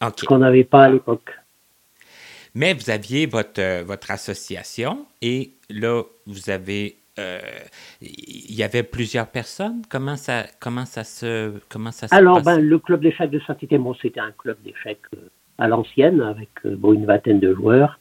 [0.00, 1.30] Ce qu'on n'avait pas à l'époque.
[2.54, 6.96] Mais vous aviez votre, euh, votre association et là, vous avez.
[7.18, 7.38] Euh,
[8.02, 9.80] il y avait plusieurs personnes.
[9.88, 13.94] Comment ça, comment ça se, comment ça Alors, ben, le club d'échecs de Saint-Étienne, bon,
[13.94, 17.98] c'était un club d'échecs euh, à l'ancienne avec bon, une vingtaine de joueurs.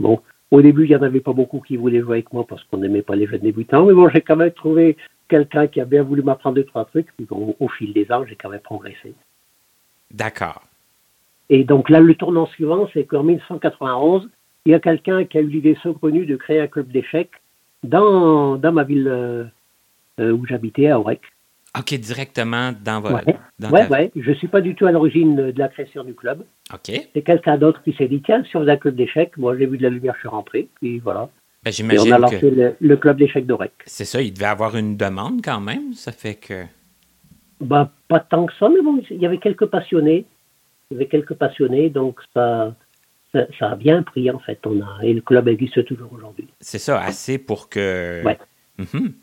[0.00, 2.62] Bon, au début, il n'y en avait pas beaucoup qui voulaient jouer avec moi parce
[2.64, 3.86] qu'on n'aimait pas les jeunes débutants.
[3.86, 4.96] Mais bon, j'ai quand même trouvé
[5.28, 7.08] quelqu'un qui a bien voulu m'apprendre deux, trois trucs.
[7.16, 9.14] Puis bon, au fil des ans, j'ai quand même progressé.
[10.10, 10.62] D'accord.
[11.50, 14.28] Et donc là, le tournant suivant, c'est qu'en 1991,
[14.66, 17.32] il y a quelqu'un qui a eu l'idée saugrenue de créer un club d'échecs
[17.82, 19.44] dans, dans ma ville euh,
[20.20, 21.20] euh, où j'habitais, à Aurec.
[21.78, 23.24] OK, directement dans votre.
[23.26, 26.44] Oui, ouais, Je ne suis pas du tout à l'origine de la création du club.
[26.72, 26.92] OK.
[27.14, 29.82] C'est quelqu'un d'autre qui s'est dit tiens, faisait un club d'échecs, moi j'ai vu de
[29.82, 31.28] la lumière, je suis rentré, puis voilà.
[31.64, 33.72] Ben, Et on a lancé le, club d'échecs d'Aurec.
[33.86, 36.64] C'est ça, il devait avoir une demande quand même, ça fait que.
[37.60, 40.26] Ben, pas tant que ça, mais bon, il y avait quelques passionnés
[40.90, 42.74] il y avait quelques passionnés, donc ça,
[43.32, 44.60] ça, a bien pris en fait.
[44.66, 46.48] On a, et le club existe toujours aujourd'hui.
[46.60, 48.22] C'est ça, assez pour que.
[48.24, 48.38] Ouais.
[48.78, 49.14] Mhm.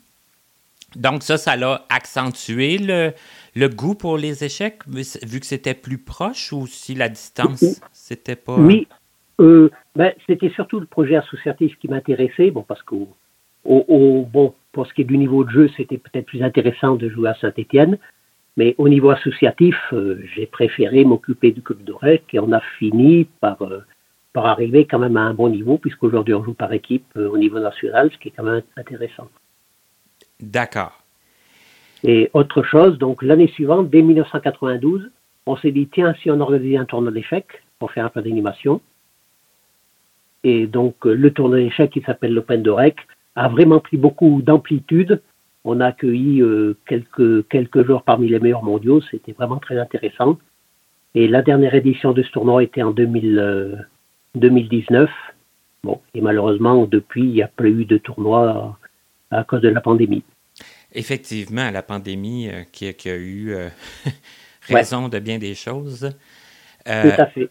[0.96, 3.12] Donc ça, ça l'a accentué le,
[3.54, 8.36] le, goût pour les échecs, vu que c'était plus proche ou si la distance, c'était
[8.36, 8.56] pas...
[8.56, 8.86] Oui,
[9.40, 12.94] euh, ben, c'était surtout le projet associatif qui m'intéressait, bon, parce que
[13.64, 17.08] au, bon, pour ce qui est du niveau de jeu, c'était peut-être plus intéressant de
[17.08, 17.98] jouer à Saint-Étienne,
[18.56, 23.26] mais au niveau associatif, euh, j'ai préféré m'occuper du club d'Orec et on a fini
[23.40, 23.80] par, euh,
[24.32, 27.60] par arriver quand même à un bon niveau, puisqu'aujourd'hui on joue par équipe au niveau
[27.60, 29.28] national, ce qui est quand même intéressant.
[30.42, 31.02] D'accord.
[32.04, 35.10] Et autre chose, donc l'année suivante, dès 1992,
[35.46, 38.80] on s'est dit, tiens, si on organisait un tournoi d'échecs pour faire un peu d'animation.
[40.44, 42.96] Et donc le tournoi d'échecs qui s'appelle l'Open d'Orec
[43.36, 45.22] a vraiment pris beaucoup d'amplitude
[45.64, 49.00] on a accueilli euh, quelques, quelques joueurs parmi les meilleurs mondiaux.
[49.10, 50.38] C'était vraiment très intéressant.
[51.14, 53.86] Et la dernière édition de ce tournoi était en 2000,
[54.34, 55.08] 2019.
[55.08, 55.12] Euh,
[55.84, 58.76] bon, et malheureusement, depuis, il n'y a plus eu de tournoi
[59.32, 60.22] à, cause de la pandémie.
[60.92, 63.54] Effectivement, la pandémie euh, qui, a eu
[64.62, 66.10] raison de bien des choses.
[66.84, 67.48] Tout à fait.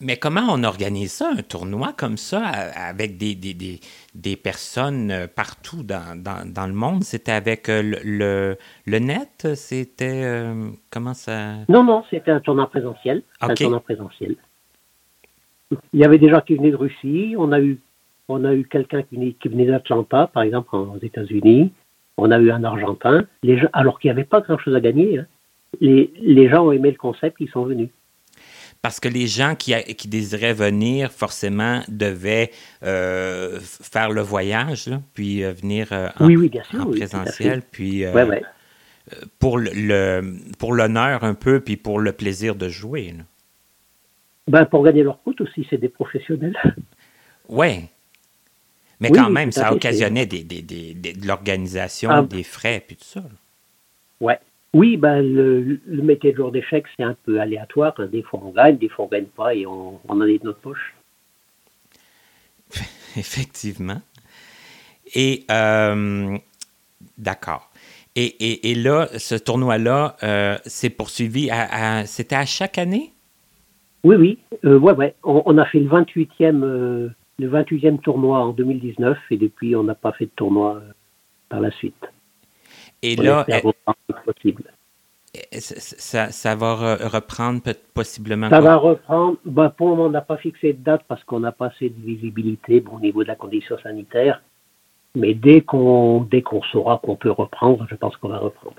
[0.00, 3.80] Mais comment on organise ça, un tournoi comme ça, avec des, des,
[4.14, 7.02] des, personnes euh, partout dans, dans, le monde?
[7.02, 9.48] C'était avec euh, le, le, net?
[9.56, 10.22] C'était...
[10.24, 11.54] Euh, comment ça...
[11.68, 13.24] Non, non, c'était un tournoi présentiel.
[13.40, 14.36] Un tournoi présentiel.
[15.92, 17.34] Il y avait des gens qui venaient de Russie.
[17.36, 17.80] On a eu,
[18.28, 21.72] on a eu quelqu'un qui venait, qui venait d'Atlanta, par exemple, aux États-Unis.
[22.16, 23.26] On a eu un Argentin.
[23.42, 25.18] Les gens, alors qu'il n'y avait pas grand-chose à gagner.
[25.18, 25.26] Hein.
[25.80, 27.90] Les, les gens ont aimé le concept, ils sont venus
[28.82, 32.50] parce que les gens qui, qui désiraient venir, forcément, devaient
[32.84, 38.04] euh, faire le voyage, puis euh, venir euh, en, présentiel, puis
[39.38, 40.20] pour le,
[40.58, 43.14] pour l'honneur un peu, puis pour le plaisir de jouer.
[44.46, 46.56] Ben, pour gagner leur coûte aussi, c'est des professionnels.
[47.48, 47.88] Oui.
[49.00, 52.22] Mais quand même, ça occasionnait des, des, des, de l'organisation, ah.
[52.22, 53.22] des frais, puis tout ça.
[54.20, 54.38] Ouais.
[54.74, 57.94] Oui, ben, le, métier de joueur d'échecs, c'est un peu aléatoire.
[58.10, 60.38] Des fois, on gagne, des fois, on ne gagne pas et on, on en est
[60.38, 60.94] de notre poche.
[63.16, 64.00] Effectivement.
[65.14, 66.36] Et, euh,
[67.16, 67.70] d'accord.
[68.14, 73.12] Et, et, et, là, ce tournoi-là, euh, c'est poursuivi, à, c'était à chaque année?
[74.04, 74.38] Oui, oui.
[74.64, 75.14] Euh, ouais, ouais.
[75.22, 77.08] On, a fait le 28e, euh,
[77.38, 80.80] le 28e tournoi en 2019 et depuis, on n'a pas fait de tournoi
[81.48, 82.06] par la suite.
[83.02, 83.46] Et là,
[85.60, 87.60] ça, ça, va reprendre
[87.94, 88.50] possiblement.
[88.50, 89.36] Ça va reprendre.
[89.44, 91.90] Ben, pour le moment, on n'a pas fixé de date parce qu'on n'a pas assez
[91.90, 94.42] de visibilité au niveau de la condition sanitaire.
[95.14, 98.76] Mais dès qu'on dès qu'on saura qu'on peut reprendre, je pense qu'on va reprendre.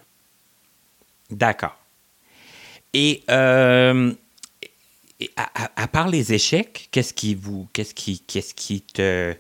[1.31, 1.77] D'accord.
[2.93, 4.11] Et, euh,
[5.19, 9.33] et à, à- à part les échecs, qu'est-ce qui vous, qu'est-ce qui, qu'est-ce qui te,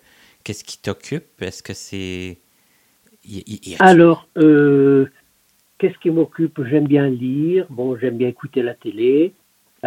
[0.43, 1.41] qu'est-ce qui t'occupe?
[1.41, 2.39] Est-ce que c'est
[3.79, 5.07] Alors, euh,
[5.77, 6.63] qu'est-ce qui m'occupe?
[6.65, 9.33] J'aime bien lire, bon, j'aime bien écouter la télé.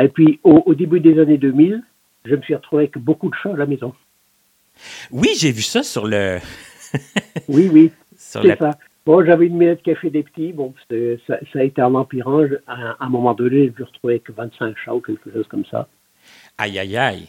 [0.00, 1.83] Et puis, au, au début des années 2000,
[2.24, 3.94] je me suis retrouvé avec beaucoup de chats à la maison.
[5.11, 6.40] Oui, j'ai vu ça sur le,
[7.48, 8.59] Oui, oui, sur c'est la.
[8.59, 8.78] ça.
[9.05, 9.57] Bon, j'avais une
[9.91, 10.53] a fait des petits.
[10.53, 10.73] Bon,
[11.27, 12.47] ça, ça a été en empirant.
[12.47, 15.47] Je- À, à un moment donné, je me retrouvé avec 25 chats ou quelque chose
[15.49, 15.88] comme ça.
[16.59, 17.29] Aïe aïe aïe.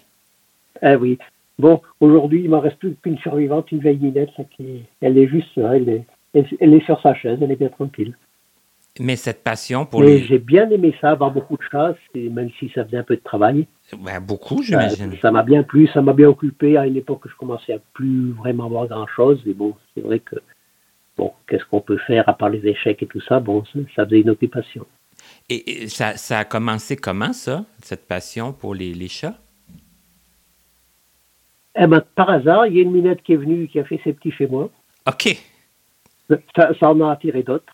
[0.82, 1.18] Ah oui.
[1.58, 5.56] Bon, aujourd'hui, il m'en reste plus qu'une survivante, une vieille minette, qui, elle est juste,
[5.56, 8.16] là, elle est, elle, elle est sur sa chaise, elle est bien tranquille.
[9.00, 12.70] Mais cette passion pour les, j'ai bien aimé ça, avoir beaucoup de chats, même si
[12.76, 13.66] ça faisait un peu de travail.
[13.98, 15.16] ben, beaucoup, j'imagine.
[15.20, 16.78] ça m'a bien plu, ça m'a bien occupé.
[16.78, 19.42] À une époque, je commençais à plus vraiment voir grand-chose.
[19.48, 20.36] Et bon, c'est vrai que,
[21.18, 23.40] bon, qu'est-ce qu'on peut faire à part les échecs et tout ça?
[23.40, 23.64] Bon,
[23.96, 24.86] ça, faisait une occupation.
[25.50, 29.38] Et, et ça, ça a commencé comment ça, cette passion pour les, les chats?
[31.76, 34.00] Eh ben, par hasard, il y a une minette qui est venue, qui a fait
[34.04, 34.70] ses petits chez moi.
[35.08, 35.36] Ok.
[36.56, 37.74] Ça, ça en a attiré d'autres.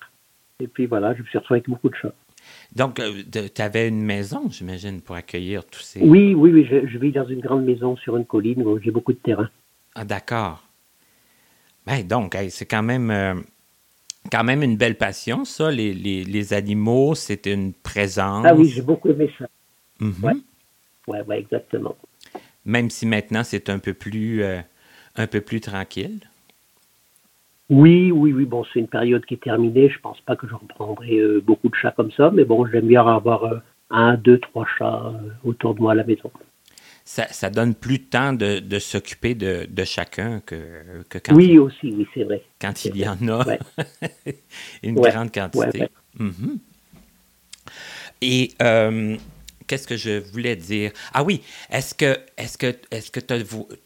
[0.60, 2.13] Et puis voilà, je me suis retrouvé avec beaucoup de chats.
[2.75, 6.02] Donc, tu avais une maison, j'imagine, pour accueillir tous ces.
[6.02, 8.91] Oui, oui, oui, je, je vis dans une grande maison sur une colline où j'ai
[8.91, 9.49] beaucoup de terrain.
[9.95, 10.63] Ah, d'accord.
[11.89, 13.34] Ben, donc, hey, c'est quand même, euh,
[14.32, 15.71] quand même une belle passion, ça.
[15.71, 18.45] Les, les, les animaux, c'est une présence.
[18.47, 19.47] Ah oui, j'ai beaucoup aimé ça.
[19.99, 20.13] Mhm.
[20.21, 20.34] Ouais.
[21.08, 21.95] Ouais, ouais, exactement.
[22.63, 24.60] Même si maintenant, c'est un peu plus, euh,
[25.15, 26.19] un peu plus tranquille.
[27.71, 28.45] Oui, oui, oui.
[28.45, 29.89] Bon, c'est une période qui est terminée.
[29.89, 32.88] Je pense pas que je reprendrai euh, beaucoup de chats comme ça, mais bon, j'aime
[32.88, 33.58] bien avoir euh,
[33.89, 36.30] un, deux, trois chats euh, autour de moi à la maison.
[37.12, 41.34] Ça, ça donne plus de temps de, de s'occuper de, de chacun que, que quand,
[41.34, 42.43] Oui, aussi, oui, c'est vrai.
[42.62, 43.60] quand il y en a Ouais.
[44.84, 45.10] une Ouais.
[45.10, 45.80] grande quantité.
[45.80, 46.60] Ouais, Mhm.
[48.22, 49.17] Et euh,
[49.65, 50.91] qu'est-ce que je voulais dire?
[51.12, 51.41] Ah oui,
[51.72, 53.34] est-ce que est-ce que est-ce que tu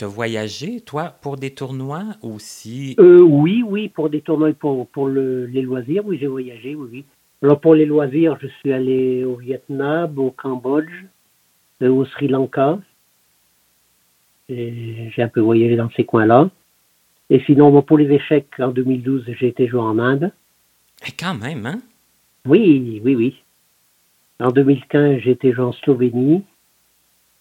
[0.04, 2.98] as, voyagé, toi, pour des tournois aussi?
[3.00, 6.76] Euh, oui, oui, pour des tournois et pour, pour le- les loisirs, oui, j'ai voyagé,
[6.76, 7.06] oui, oui.
[7.42, 10.92] Alors pour les loisirs, je suis allé au Vietnam, au Cambodge,
[11.82, 12.80] euh, au Sri Lanka.
[14.50, 16.50] Et J'ai un peu voyagé dans ces coins-là.
[17.30, 20.32] Et sinon, bon, pour les échecs, en 2012, j'ai été joué en Inde.
[21.08, 21.82] Eh, quand même, hein?
[22.46, 23.44] Oui, oui, oui.
[24.40, 26.44] En 2015, j'ai été joué en Slovénie.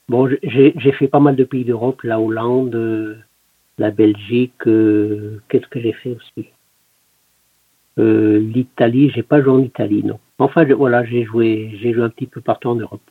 [0.08, 3.16] Bon, j'ai j'ai fait pas mal de pays d'Europe, la Hollande, euh,
[3.78, 4.66] la Belgique.
[4.66, 6.48] euh, Qu'est-ce que j'ai fait aussi?
[7.98, 10.18] Euh, L'Italie, j'ai pas joué en Italie, non.
[10.38, 13.02] Enfin, je- voilà, j'ai joué, j'ai joué un petit peu partout en Europe.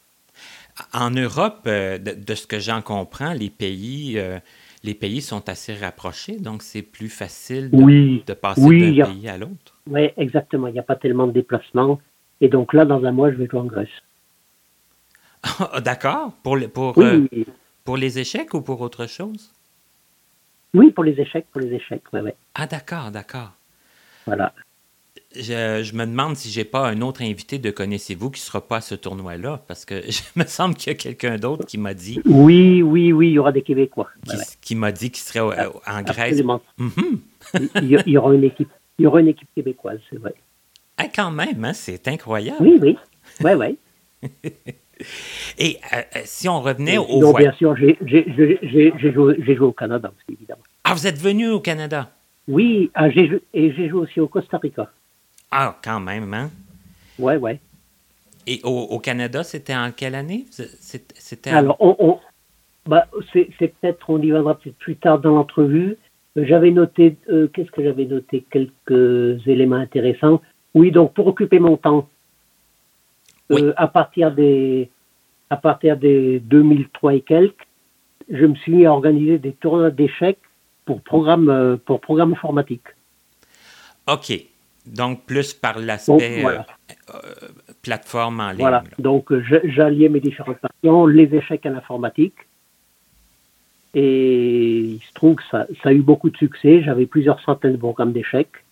[0.94, 4.39] En Europe, euh, de, de ce que j'en comprends, les pays, euh,
[4.84, 9.04] les pays sont assez rapprochés, donc c'est plus facile de, Oui, de passer oui, d'un
[9.04, 9.78] a- pays à l'autre.
[9.88, 10.67] oui, exactement.
[10.67, 12.00] Il n'y a pas tellement de déplacements.
[12.41, 13.89] Et donc là, dans un mois, je vais jouer en Grèce.
[15.74, 16.34] Ah, D'accord.
[16.44, 17.28] Pour, le- pour, Oui, euh,
[17.84, 19.52] pour les échecs ou pour autre chose?
[20.74, 22.36] oui, pour les échecs, pour les échecs, ouais, ouais.
[22.56, 23.52] Ah, d'accord, d'accord.
[24.26, 24.54] Voilà.
[25.36, 28.78] Je, je me demande si j'ai pas un autre invité de Connaissez-vous qui sera pas
[28.78, 31.94] à ce tournoi-là, parce que je me semble qu'il y a quelqu'un d'autre qui m'a
[31.94, 34.10] dit Oui, oui, oui, il y aura des Québécois.
[34.26, 34.46] qui, Ouais, ouais.
[34.62, 35.54] qui m'a dit qu'il serait au-
[35.88, 36.41] en Grèce.
[36.78, 36.91] Mhm.
[37.76, 40.34] il, y- il y aura une équipe, il y aura une équipe québécoise, c'est vrai.
[40.98, 42.58] Ah, quand même, hein, c'est incroyable.
[42.62, 42.98] Oui, oui,
[43.41, 43.76] ouais, ouais.
[45.58, 47.58] Et euh, euh, si on revenait au voyage.
[47.58, 50.62] bien sûr, j'ai joué, au Canada aussi, évidemment.
[50.84, 52.12] Ah, vous êtes venu au Canada?
[52.48, 54.91] Oui, ah, et j'ai joué aussi au Costa Rica.
[55.51, 56.49] Ah, quand même, hein?
[57.19, 57.59] Ouais, ouais.
[58.47, 60.45] Et au, au Canada, c'était en quelle année?
[60.49, 62.19] C'était Alors, on, on-
[62.87, 65.97] bah, c'est peut-être, on y viendra peut-être plus tard dans l'entrevue.
[66.35, 68.45] J'avais noté, euh, qu'est-ce que j'avais noté?
[68.49, 70.41] Quelques éléments intéressants.
[70.73, 72.09] Oui, donc pour occuper mon temps,
[73.49, 73.61] Oui.
[73.61, 74.89] euh, à partir des,
[75.49, 77.67] à partir des 2003 et quelques,
[78.29, 80.39] je me suis mis à organiser des tournois d'échecs
[80.85, 82.85] pour programme, euh, pour programme informatique.
[84.07, 84.31] OK.
[84.86, 86.65] Donc, plus par l'aspect voilà.
[87.13, 87.48] euh, euh,
[87.82, 88.60] plateforme en ligne.
[88.62, 88.84] Voilà.
[88.84, 88.89] là.
[89.00, 92.36] Donc, euh, j'alliais mes différentes passions, les échecs à l'informatique.
[93.94, 96.82] Et il se trouve que ça, ça a eu beaucoup de succès.
[96.82, 98.63] J'avais plusieurs centaines de programmes d'échecs.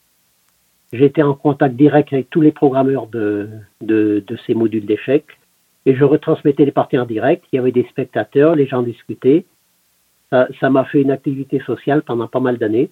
[0.93, 3.49] J'étais en contact direct avec tous les programmeurs de,
[3.81, 5.27] de, de ces modules d'échecs.
[5.85, 7.45] Et je retransmettais les parties en direct.
[7.51, 9.45] Il y avait des spectateurs, les gens discutaient.
[10.31, 12.89] Ça m'a fait une activité sociale pendant pas mal d'années.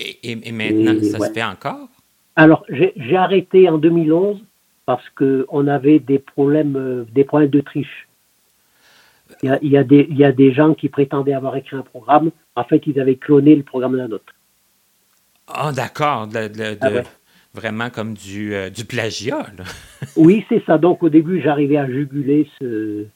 [0.00, 1.28] Et, et- et maintenant, Et- ça ouais.
[1.28, 1.88] se fait encore?
[2.36, 4.40] Alors, j'ai arrêté en 2011
[4.86, 8.08] parce qu'on avait des problèmes, euh, des problèmes de triche.
[9.42, 11.54] Il y, a, il, y a des, il y a des gens qui prétendaient avoir
[11.56, 12.30] écrit un programme.
[12.56, 14.32] En fait, ils avaient cloné le programme d'un autre.
[15.46, 16.28] Ah, d'accord.
[16.80, 17.02] Ah ouais.
[17.54, 19.46] vraiment comme du, euh, du plagiat.
[20.16, 20.78] oui, c'est ça.
[20.78, 23.06] Donc au début, j'arrivais à juguler ce,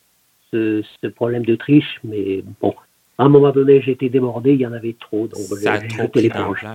[0.52, 2.74] ce, problème de triche, mais bon,
[3.18, 6.22] à un moment donné, j'ai été débordé, il y en avait trop, donc j'ai jeté
[6.22, 6.66] l'éponge.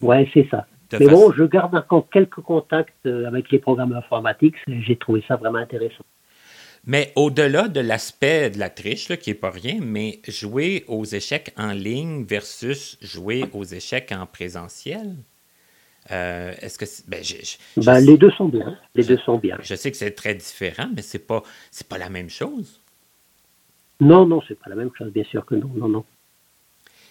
[0.00, 0.66] Ouais, c'est ça.
[0.92, 4.54] mais bon, je garde encore quelques contacts euh, avec les programmes informatiques.
[4.68, 6.04] J'ai trouvé ça vraiment intéressant.
[6.86, 11.52] Mais au-delà de l'aspect de la triche, qui n'est pas rien, mais jouer aux échecs
[11.56, 15.16] en ligne versus jouer aux échecs en présentiel,
[16.10, 17.22] euh, est-ce que ben,
[17.76, 18.78] ben, les deux sont bien.
[18.94, 19.58] Les deux sont bien.
[19.60, 22.80] Je sais que c'est très différent, mais c'est pas c'est pas la même chose.
[24.00, 26.04] Non, non, c'est pas la même chose, bien sûr que non, non, non.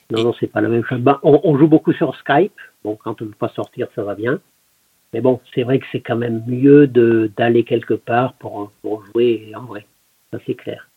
[0.10, 1.00] Non, non, c'est pas la même chose.
[1.02, 2.54] Ben, on, joue beaucoup sur Skype.
[2.84, 4.40] Bon, quand on ne veut pas sortir, ça va bien.
[5.14, 9.52] Mais bon, c'est vrai que c'est quand même mieux d'aller quelque part pour, pour, jouer
[9.54, 9.86] en vrai.
[10.32, 10.90] Ça, c'est clair.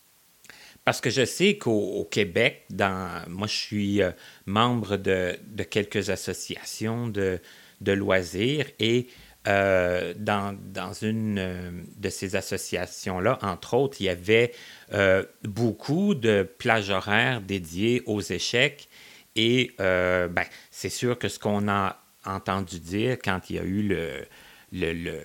[0.85, 4.11] Parce que je sais qu'au Québec, dans, moi, je suis euh,
[4.45, 7.39] membre de, de, quelques associations de,
[7.81, 9.07] de loisirs et
[9.47, 14.53] euh, dans, dans, une euh, de ces associations-là, entre autres, il y avait
[14.93, 18.87] euh, beaucoup de plages horaires dédiées aux échecs.
[19.35, 23.81] Et ben, c'est sûr que ce qu'on a entendu dire quand il y a eu
[23.81, 24.25] le,
[24.73, 25.23] le,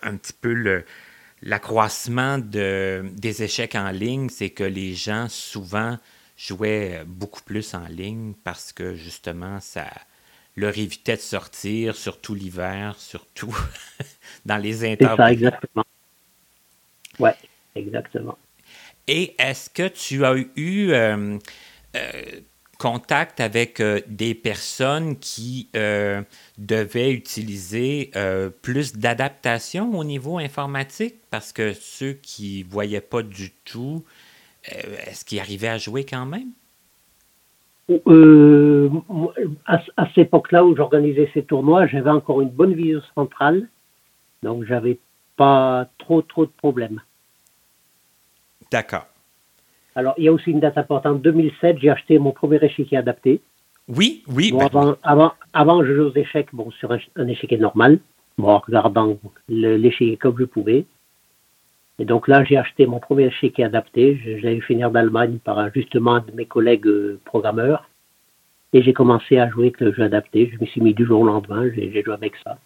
[0.00, 0.82] un petit peu
[1.42, 5.98] l'accroissement de, des échecs en ligne, c'est que les gens souvent
[6.38, 9.84] jouaient beaucoup plus en ligne parce que justement, ça,
[10.56, 13.56] leur évitait de sortir, surtout l'hiver, surtout
[14.46, 15.32] dans les intervalles.
[15.32, 15.84] Exactement.
[17.18, 17.30] Oui,
[17.74, 18.38] exactement.
[19.06, 21.38] Et est-ce que tu as eu euh,
[21.96, 22.22] euh,
[22.78, 25.68] contact avec euh, des personnes qui
[26.58, 28.12] devaient utiliser
[28.62, 31.16] plus d'adaptation au niveau informatique?
[31.30, 34.04] Parce que ceux qui ne voyaient pas du tout,
[34.64, 36.50] est-ce qu'ils arrivaient à jouer quand même?
[37.90, 38.88] Euh,
[39.66, 43.68] à, cette époque-là où j'organisais ces tournois, j'avais encore une bonne vision centrale,
[44.42, 44.98] donc j'avais
[45.36, 47.00] pas trop trop de problèmes.
[48.70, 49.06] D'accord.
[49.94, 51.20] Alors il y a aussi une date importante.
[51.20, 53.42] 2007, j'ai acheté mon premier échiquier adapté.
[53.88, 54.50] Oui, oui.
[54.52, 57.98] Ben avant, avant, avant, je jouais aux échecs bon, sur un, échiquier normal,
[58.38, 59.18] bon, en regardant
[59.48, 60.86] l'échiquier comme je pouvais.
[61.98, 64.16] Et donc là, j'ai acheté mon premier échiquier adapté.
[64.16, 67.88] Fait finir d'Allemagne par justement un de mes collègues euh, programmeurs.
[68.72, 70.50] Et j'ai commencé à jouer avec le jeu adapté.
[70.52, 72.58] Je me suis mis du jour au lendemain, j'ai joué avec ça.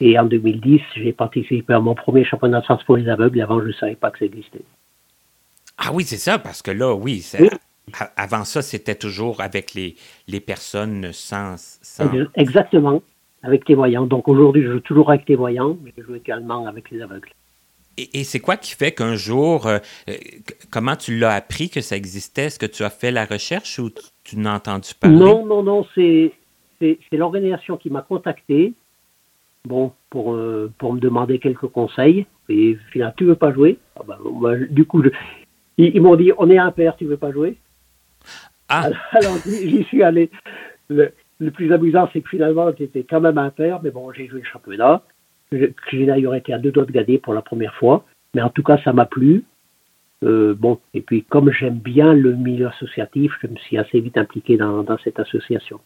[0.00, 3.40] Et en 2010, j'ai participé à mon premier championnat de France pour les aveugles.
[3.40, 4.62] Avant, je ne savais pas que ça existait.
[5.78, 7.24] Ah oui, c'est ça, parce que là, oui,
[8.16, 9.94] avant ça, c'était toujours avec les,
[10.26, 13.02] les personnes sans, sans, Exactement,
[13.42, 14.06] avec les voyants.
[14.06, 17.30] Donc aujourd'hui, je joue toujours avec les voyants, mais je joue également avec les aveugles.
[18.12, 20.14] Et, c'est quoi qui fait qu'un jour, euh, euh,
[20.70, 22.44] comment tu l'as appris que ça existait?
[22.44, 23.90] Est-ce que tu as fait la recherche ou
[24.24, 25.16] tu, n'as entendu parler?
[25.16, 26.32] Non, non, non, c'est,
[27.12, 28.72] l'organisation qui m'a contacté
[29.64, 32.26] bon, pour, euh, pour me demander quelques conseils.
[32.48, 33.78] Et finalement, tu veux pas jouer?
[33.96, 35.02] Ah ben, du coup,
[35.76, 37.56] ils, m'ont dit, on est un père, tu veux pas jouer?
[38.68, 38.90] Ah.
[39.12, 40.30] Alors, j'y suis allé.
[40.88, 44.26] Le, le plus amusant, c'est que finalement, j'étais quand même un père, mais bon, j'ai
[44.26, 45.02] joué le championnat
[45.52, 48.62] j'ai d'ailleurs été à deux doigts de gagner pour la première fois, mais en tout
[48.62, 49.44] cas, ça m'a plu.
[50.22, 54.18] Euh, bon, et puis comme j'aime bien le milieu associatif, je me suis assez vite
[54.18, 55.80] impliqué dans, dans cette association.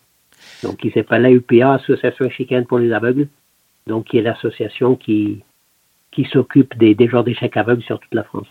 [0.63, 3.29] Donc, il s'appelle l'AUPA, Association Échiquienne pour les aveugles,
[3.87, 5.43] donc qui est l'association qui,
[6.11, 8.49] qui s'occupe des, des joueurs d'échecs aveugles sur toute la France.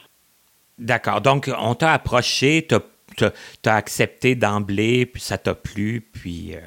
[0.80, 1.21] D'accord.
[1.21, 3.26] Donc, on t'a approché, tu
[3.65, 6.56] as accepté d'emblée, puis ça t'a plu, puis...
[6.56, 6.60] Euh,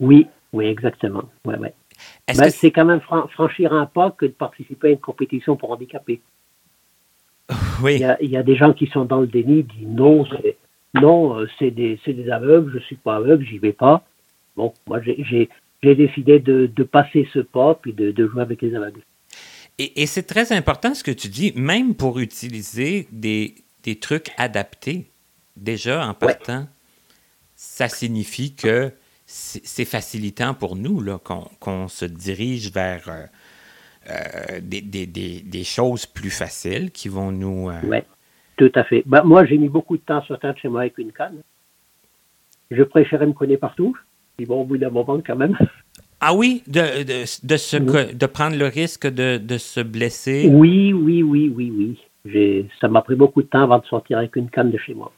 [0.00, 1.24] oui, oui, exactement.
[1.44, 1.72] Ouais, ouais.
[2.28, 6.20] Ben, c'est quand même franchir un pas que de participer à une compétition pour handicapés.
[7.82, 8.00] Oui.
[8.20, 10.56] Il y, a, des gens qui sont dans le déni, disent non, c'est,
[10.94, 14.04] non, euh, c'est des, des, aveugles, je ne suis pas aveugle, j'y vais pas.
[14.56, 15.48] Bon, moi j'ai,
[15.82, 19.02] décidé de, passer ce pas puis de, jouer avec les aveugles.
[19.78, 23.54] Et, c'est très important ce que tu dis, même pour utiliser des,
[24.00, 25.06] trucs adaptés,
[25.56, 26.68] déjà en partant,
[27.56, 28.92] ça signifie que
[29.26, 31.02] c'est facilitant pour nous
[31.60, 33.26] qu'on se dirige vers euh,
[34.10, 37.70] euh, des, choses plus faciles qui vont nous.
[37.70, 37.98] Euh, oui,
[38.56, 39.02] tout à fait.
[39.06, 41.38] Ben, moi, j'ai mis beaucoup de temps à sortir de chez moi avec une canne.
[42.70, 43.96] Je préférais me connaître partout.
[44.36, 45.56] Puis bon, au bout d'un moment, quand même.
[46.20, 50.48] Ah oui, de, de, de prendre le risque de, se blesser?
[50.50, 52.68] Oui, oui, oui, oui, oui.
[52.80, 55.12] Ça m'a pris beaucoup de temps avant de sortir avec une canne de chez moi.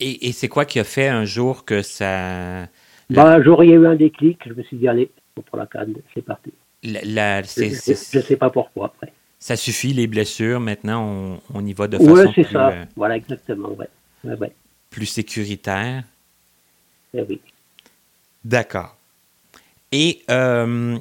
[0.00, 2.66] Et, c'est quoi qui a fait un jour que ça.
[3.10, 6.52] Ben, j'aurais eu un déclic, je me suis dit, allez, pour la canne, c'est parti.
[6.82, 9.12] La, je ne sais pas pourquoi après.
[9.38, 12.68] Ça suffit, les blessures, maintenant, on, y va de façon ouais, c'est ça.
[12.68, 13.88] Euh, voilà, exactement, ouais.
[14.24, 14.52] ouais,
[14.90, 16.04] Plus sécuritaire.
[17.14, 17.40] Eh oui.
[18.44, 18.96] D'accord.
[19.92, 20.98] Et euh,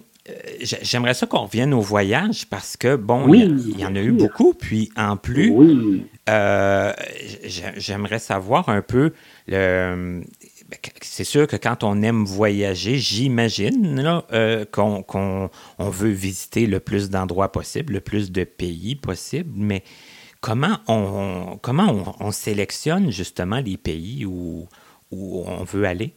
[0.62, 4.54] j'aimerais ça qu'on revienne au voyage parce que, bon, il y, en a eu beaucoup.
[4.54, 5.54] Puis en plus,
[6.30, 6.94] euh,
[7.78, 9.14] j'aimerais savoir un peu
[9.48, 10.22] le.
[10.70, 15.50] Ben, c'est sûr que quand on aime voyager, j'imagine euh, qu'on
[15.80, 19.84] veut visiter le plus d'endroits possible, le plus de pays possible, mais
[20.42, 24.68] comment on, comment on, sélectionne justement les pays où,
[25.12, 26.14] où on veut aller?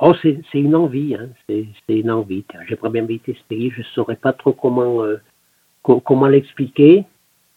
[0.00, 1.28] Oh, c'est une envie, hein.
[1.48, 2.44] c'est une envie.
[2.68, 5.16] J'aimerais bien visiter ce pays, je ne saurais pas trop comment, euh,
[5.82, 7.04] comment l'expliquer.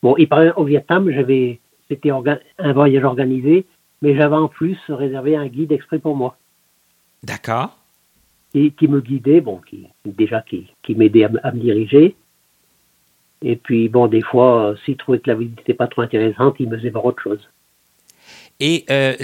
[0.03, 0.15] Bon,
[0.55, 1.59] au Vietnam, j'avais,
[1.89, 3.65] c'était un voyage organisé,
[4.03, 6.37] mais j'avais en plus réservé un guide exprès pour moi.
[7.23, 7.75] D'accord.
[8.53, 12.15] Et qui me guidait, bon, qui, déjà qui, qui m'aidait à, me diriger.
[13.41, 16.69] Et puis, bon, des fois, s'il trouvait que la visite n'était pas trop intéressante, il
[16.69, 17.49] me faisait voir autre chose.
[18.59, 19.15] Et euh,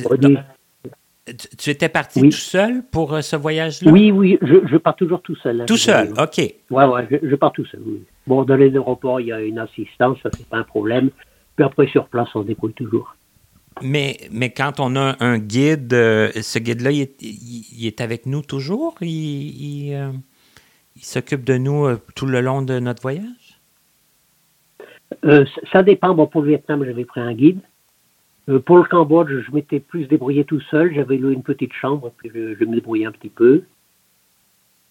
[1.58, 3.92] tu, étais parti tout seul pour euh, ce voyage-là?
[3.92, 5.62] Oui, oui, je, pars toujours tout seul.
[5.62, 6.38] Hein, tout seul, OK.
[6.38, 7.82] Oui, oui, je, pars tout seul.
[8.28, 11.10] Bon, dans les aéroports, il y a une assistance, ça, c'est pas un problème.
[11.56, 13.16] Puis après, sur place, on débrouille toujours.
[13.82, 18.96] Mais, mais quand on a un guide, euh, ce guide-là, il, est avec nous toujours?
[19.02, 20.12] Il, euh,
[20.96, 23.60] il s'occupe de nous tout le long de notre voyage?
[25.72, 26.16] ça dépend.
[26.16, 27.60] Bon, pour le Vietnam, j'avais pris un guide.
[28.50, 30.94] Euh, pour le Cambodge, je m'étais plus débrouillé tout seul.
[30.94, 33.64] J'avais loué une petite chambre, puis je, me débrouillais un petit peu.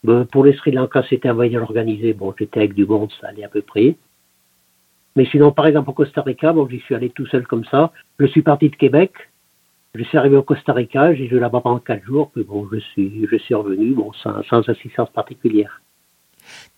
[0.04, 2.12] Ben, pour le Sri Lanka, c'était un voyage organisé.
[2.12, 3.96] Bon, j'étais avec du monde, ça allait à peu près.
[5.14, 7.92] Mais sinon, par exemple, au Costa Rica, bon, j'y suis allé tout seul comme ça.
[8.18, 9.12] Je suis parti de Québec.
[9.94, 12.78] Je suis arrivé au Costa Rica, j'ai joué là-bas pendant quatre jours, puis bon, je
[12.78, 15.82] suis, je suis revenu, bon, sans, sans assistance particulière.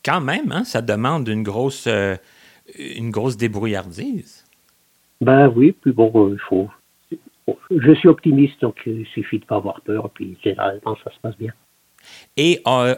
[0.05, 2.16] Quand même, hein, ça demande une grosse, euh,
[2.77, 4.44] une grosse débrouillardise.
[5.21, 6.69] Ben oui, puis bon, euh, il faut.
[7.71, 11.19] Je suis optimiste, donc il suffit de ne pas avoir peur, puis généralement, ça se
[11.21, 11.53] passe bien.
[12.37, 12.95] Et on,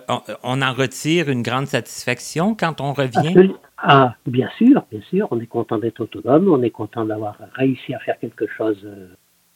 [0.63, 3.53] en retire une grande satisfaction quand on revient?
[3.79, 5.29] Ah, bien sûr, bien sûr.
[5.31, 9.09] On est content d'être autonome, on est content d'avoir réussi à faire quelque chose euh,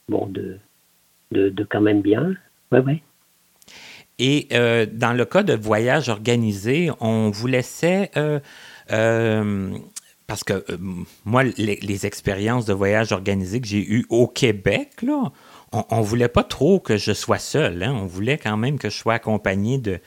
[0.09, 0.59] bon, de,
[1.33, 2.35] de, quand même bien.
[2.71, 3.03] Oui, oui.
[4.19, 8.11] Et euh, dans le cas de voyage organisé, on vous laissait
[10.31, 10.77] parce que euh,
[11.25, 15.33] moi, les, expériences de voyage organisées que j'ai eues au Québec, là,
[15.73, 17.83] on ne voulait pas trop que je sois seul.
[17.83, 17.93] Hein.
[18.01, 19.99] On voulait quand même que je sois accompagné de,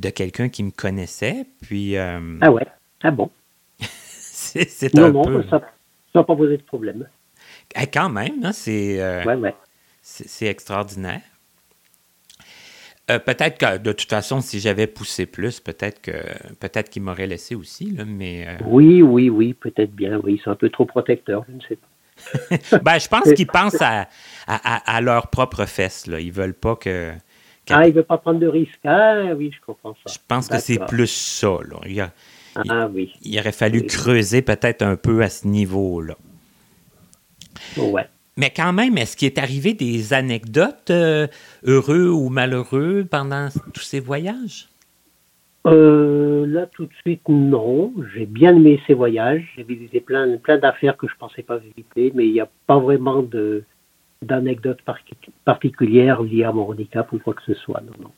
[0.00, 1.46] de quelqu'un qui me connaissait.
[1.62, 2.66] Puis, euh, Ah ouais?
[3.02, 3.30] Ah bon?
[3.80, 5.62] c'est un non, ça
[6.14, 7.08] n'a pas posé de problème.
[7.74, 9.54] Eh, quand même, hein, c'est euh, ouais,
[10.02, 11.22] c'est extraordinaire.
[13.10, 16.12] Euh, peut-être que de toute façon, si j'avais poussé plus, peut-être que
[16.60, 18.46] peut-être qu'ils m'auraient laissé aussi, là, mais.
[18.48, 20.18] Euh, oui, oui, oui, peut-être bien.
[20.22, 22.78] Oui, ils sont un peu trop protecteurs, je ne sais pas.
[22.82, 24.08] ben, je pense qu'ils pensent à,
[24.46, 26.06] à, leurs propres fesses.
[26.06, 26.20] Là.
[26.20, 27.12] Ils veulent pas que.
[27.70, 28.78] Ah, ils ne veulent pas prendre de risques.
[28.84, 30.12] Ah oui, je comprends ça.
[30.12, 31.58] Je pense que c'est plus ça.
[31.68, 31.80] Là.
[31.86, 32.00] Il,
[32.68, 33.12] ah oui.
[33.22, 36.14] Il aurait fallu creuser peut-être un peu à ce niveau-là.
[37.76, 38.06] Ouais.
[38.36, 41.28] Mais quand même, est-ce qu'il est arrivé des anecdotes euh,
[41.64, 44.68] heureux ou malheureux pendant tous ces voyages?
[45.66, 47.92] Euh, là, tout de suite, non.
[48.12, 49.44] J'ai bien aimé ces voyages.
[49.56, 52.48] J'ai visité plein, plein d'affaires que je ne pensais pas visiter, mais il n'y a
[52.66, 53.24] pas vraiment
[54.20, 54.82] d'anecdotes
[55.44, 57.80] particulières liées à mon handicap ou quoi que ce soit.
[57.80, 58.10] Non, non.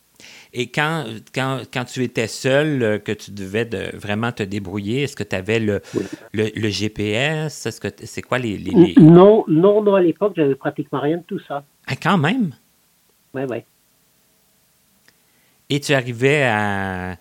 [0.52, 5.02] Et quand, quand, quand, tu étais seul, euh, que tu devais de vraiment te débrouiller,
[5.02, 5.80] est-ce que tu avais le,
[6.32, 7.66] le, GPS?
[7.66, 8.58] Est-ce que c'est quoi les,
[8.98, 11.64] Non, non, non, à l'époque, j'avais pratiquement rien de tout ça.
[11.86, 12.52] Ah, quand même?
[13.34, 13.58] Oui, oui.
[15.68, 17.16] Et tu arrivais à.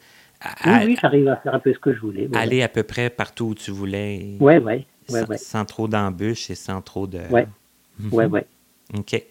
[0.66, 2.30] oui, oui, j'arrivais à faire un peu ce que je voulais.
[2.34, 4.38] aller à peu près partout où tu voulais.
[4.40, 4.86] Oui, oui.
[5.08, 7.22] Sans, ouais, sans trop d'embûches et sans trop de.
[7.32, 7.42] Oui,
[8.12, 8.42] oui, oui.
[8.94, 9.24] OK.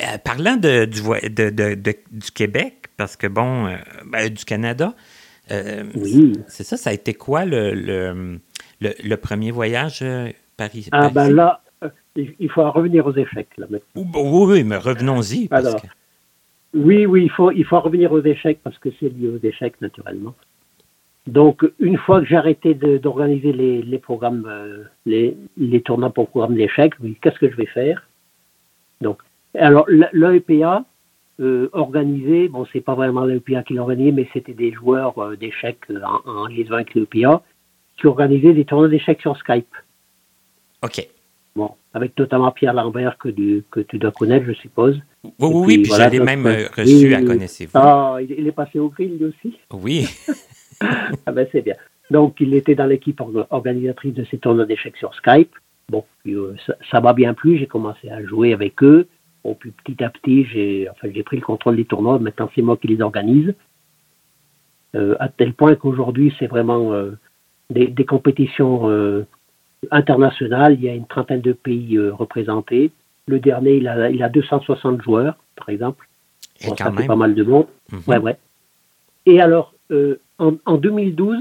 [0.00, 4.94] Euh, parlant de, du, de, du, Québec, parce que bon, euh, ben, du Canada,
[5.50, 6.32] euh, oui.
[6.48, 8.38] c'est ça, ça a été quoi le, le,
[8.80, 10.04] le, premier voyage
[10.58, 10.88] Paris?
[10.92, 11.62] Ah, ben là,
[12.06, 13.48] il faut revenir aux échecs.
[13.56, 15.48] Là, oui, oui, mais revenons-y.
[16.74, 19.80] Oui, oui, il faut, il faut revenir aux échecs parce que c'est lié aux échecs,
[19.80, 20.34] naturellement.
[21.26, 24.46] Donc, une fois que j'ai arrêté d'organiser les, les, programmes,
[25.06, 26.92] les, les tournois pour programme d'échecs,
[27.22, 28.06] qu'est-ce que je vais faire?
[29.00, 29.22] Donc,
[29.58, 30.84] alors, l'EPA,
[31.40, 35.80] euh, organisé, bon, c'est pas vraiment l'EPA qui l'organisait, mais c'était des joueurs euh, d'échecs
[35.90, 37.42] euh, en, en, liaison avec l'EPA
[37.98, 39.74] qui organisaient des tournois d'échecs sur Skype.
[40.82, 41.08] OK.
[41.54, 43.28] Bon, avec notamment Pierre Lambert que,
[43.70, 45.00] que tu dois connaître, je suppose.
[45.24, 47.72] Oui, oui, puis, j'avais même reçu à connaissez-vous.
[47.74, 49.58] Ah, il, est passé au grill, aussi.
[49.72, 50.06] Oui.
[50.80, 51.74] ah ben, c'est bien.
[52.10, 55.54] Donc, il était dans l'équipe organisatrice de ces tournois d'échecs sur Skype.
[55.88, 56.04] Bon,
[56.90, 59.06] ça m'a bien plu, j'ai commencé à jouer avec eux.
[59.46, 62.18] Bon, puis petit à petit, j'ai enfin, pris le contrôle des tournois.
[62.18, 63.54] Maintenant, c'est moi qui les organise.
[64.94, 66.90] à tel point qu'aujourd'hui, c'est vraiment
[67.70, 69.24] des, des, compétitions
[69.92, 70.74] internationales.
[70.74, 72.90] Il y a une trentaine de pays représentés.
[73.28, 76.08] Le dernier, il a, il a 260 joueurs, par exemple.
[76.60, 76.98] Et quand ça même.
[76.98, 77.66] fait pas mal de monde.
[77.92, 78.00] Mhm.
[78.08, 78.36] Ouais, ouais.
[79.26, 81.38] Et alors, euh, en, en 2012,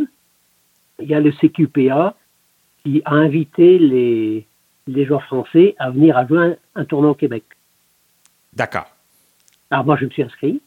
[1.00, 2.16] il y a le CQPA
[2.84, 4.46] qui a invité les,
[4.88, 7.44] les joueurs français à venir à jouer un, un tournoi au Québec.
[8.56, 8.88] D'accord.
[9.72, 10.62] Alors moi, je me suis inscrit.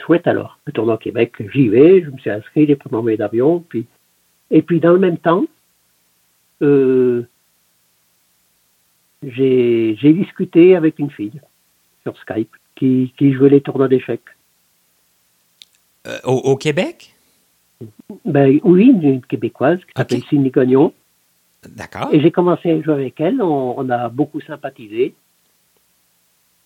[0.00, 3.02] Chouette alors, le tournoi au Québec, j'y vais, je me suis inscrit, j'ai pris mon
[3.02, 3.60] billet d'avion.
[3.60, 3.86] Puis...
[4.50, 5.44] Et puis dans le même temps,
[6.60, 7.22] euh,
[9.22, 11.40] j'ai j'ai discuté avec une fille
[12.02, 14.20] sur Skype qui, qui jouait les tournois d'échecs.
[16.06, 17.14] Euh, au, au Québec?
[18.24, 20.26] Ben, oui, une Québécoise qui s'appelle Ok.
[20.28, 20.92] Cindy Gagnon.
[21.68, 22.08] D'accord.
[22.12, 23.40] Et j'ai commencé à jouer avec elle.
[23.40, 25.14] On, on a beaucoup sympathisé.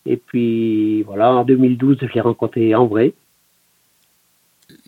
[0.06, 3.12] Et puis, voilà, en 2012, je l'ai rencontrée en vrai.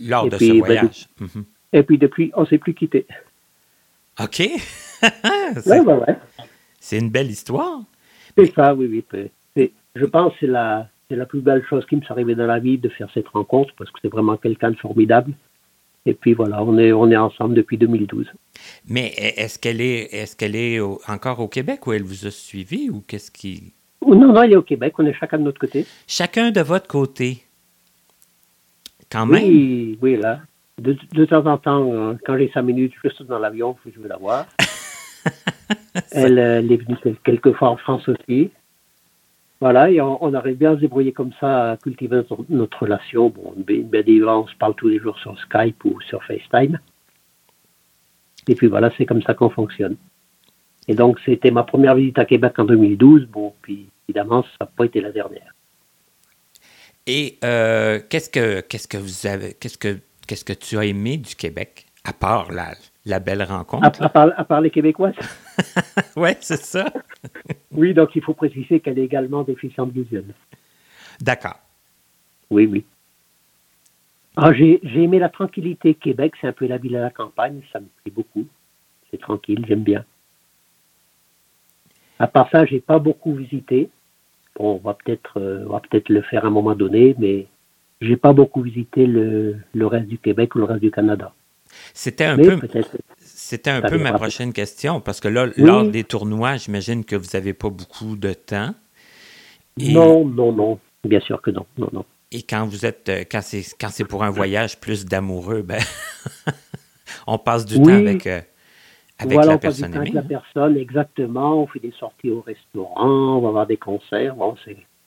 [0.01, 1.09] Lors et de puis, ce ben, voyage.
[1.73, 3.07] Et puis, depuis, on ne s'est plus quitté.
[4.21, 4.43] OK.
[5.01, 5.11] Ouais,
[5.63, 6.17] C'est ouais, ouais.
[6.81, 7.83] c'est une belle histoire.
[8.37, 9.05] C'est ça, oui,
[9.55, 9.71] oui.
[9.95, 12.59] je pense que c'est la, la plus belle chose qui me soit arrivée dans la
[12.59, 15.33] vie de faire cette rencontre parce que c'est vraiment quelqu'un de formidable.
[16.05, 18.27] Et puis voilà, on est, on est ensemble depuis 2012.
[18.89, 22.31] Mais est-ce qu'elle est, est, qu'elle est au- encore au Québec ou elle vous a
[22.33, 23.73] suivi ou qu'est-ce qui.
[24.07, 25.87] Non, non, elle est au Québec, on est chacun de notre côté.
[26.07, 27.43] Chacun de votre côté.
[29.11, 29.43] Quand même.
[29.43, 30.41] Oui, oui, là.
[30.81, 33.93] De, de temps en temps, euh, quand j'ai cinq minutes, je saute dans l'avion, puis
[33.95, 34.47] je veux la voir.
[36.13, 38.51] elle, euh, elle est venue quel- quelques fois en France aussi.
[39.61, 42.83] Voilà, et on, on arrive bien à se débrouiller comme ça, à cultiver notre, notre
[42.83, 43.29] relation.
[43.29, 46.79] Bon, bien évidemment, on se parle tous les jours sur Skype ou sur FaceTime.
[48.47, 49.97] Et puis voilà, c'est comme ça qu'on fonctionne.
[50.89, 53.27] Et donc, c'était ma première visite à Québec en 2012.
[53.27, 55.55] Bon, puis évidemment, ça n'a pas été la dernière.
[57.07, 61.17] Et euh, qu'est-ce que qu'est-ce que vous avez qu'est-ce que qu'est-ce que tu as aimé
[61.17, 62.75] du Québec à part la,
[63.07, 64.03] la belle rencontre?
[64.03, 65.15] à part, à part les Québécoises.
[66.17, 66.87] ouais, c'est ça.
[67.71, 70.35] Oui, donc il faut préciser qu'elle est également déficiente visuelle.
[71.21, 71.61] D'accord.
[72.51, 72.85] Oui, oui.
[74.37, 77.61] Ah, j'ai j'ai aimé la tranquillité Québec, c'est un peu la ville à la campagne,
[77.73, 78.47] ça me plaît beaucoup.
[79.11, 80.05] C'est tranquille, j'aime bien.
[82.19, 83.89] À part ça, j'ai pas beaucoup visité.
[84.57, 87.47] Bon, on va peut-être euh, on va peut-être le faire à un moment donné, mais
[88.01, 91.33] j'ai pas beaucoup visité le, le reste du Québec ou le reste du Canada.
[91.95, 92.59] C'était un mais peu
[93.21, 95.53] c'était un peu ma prochaine question parce que là, Oui.
[95.65, 98.75] lors des tournois, j'imagine que vous n'avez pas beaucoup de temps.
[99.79, 100.79] Et, Non, non, non.
[101.05, 102.05] Bien sûr que non, non, non.
[102.33, 105.81] et quand vous êtes euh, quand c'est quand c'est pour un voyage plus d'amoureux, ben
[107.27, 107.85] on passe du Oui.
[107.85, 108.41] temps avec euh,
[109.19, 111.63] avec voilà, la personne avec la personne, exactement.
[111.63, 114.37] On fait des sorties au restaurant, on va voir des concerts.
[114.37, 114.55] Bon,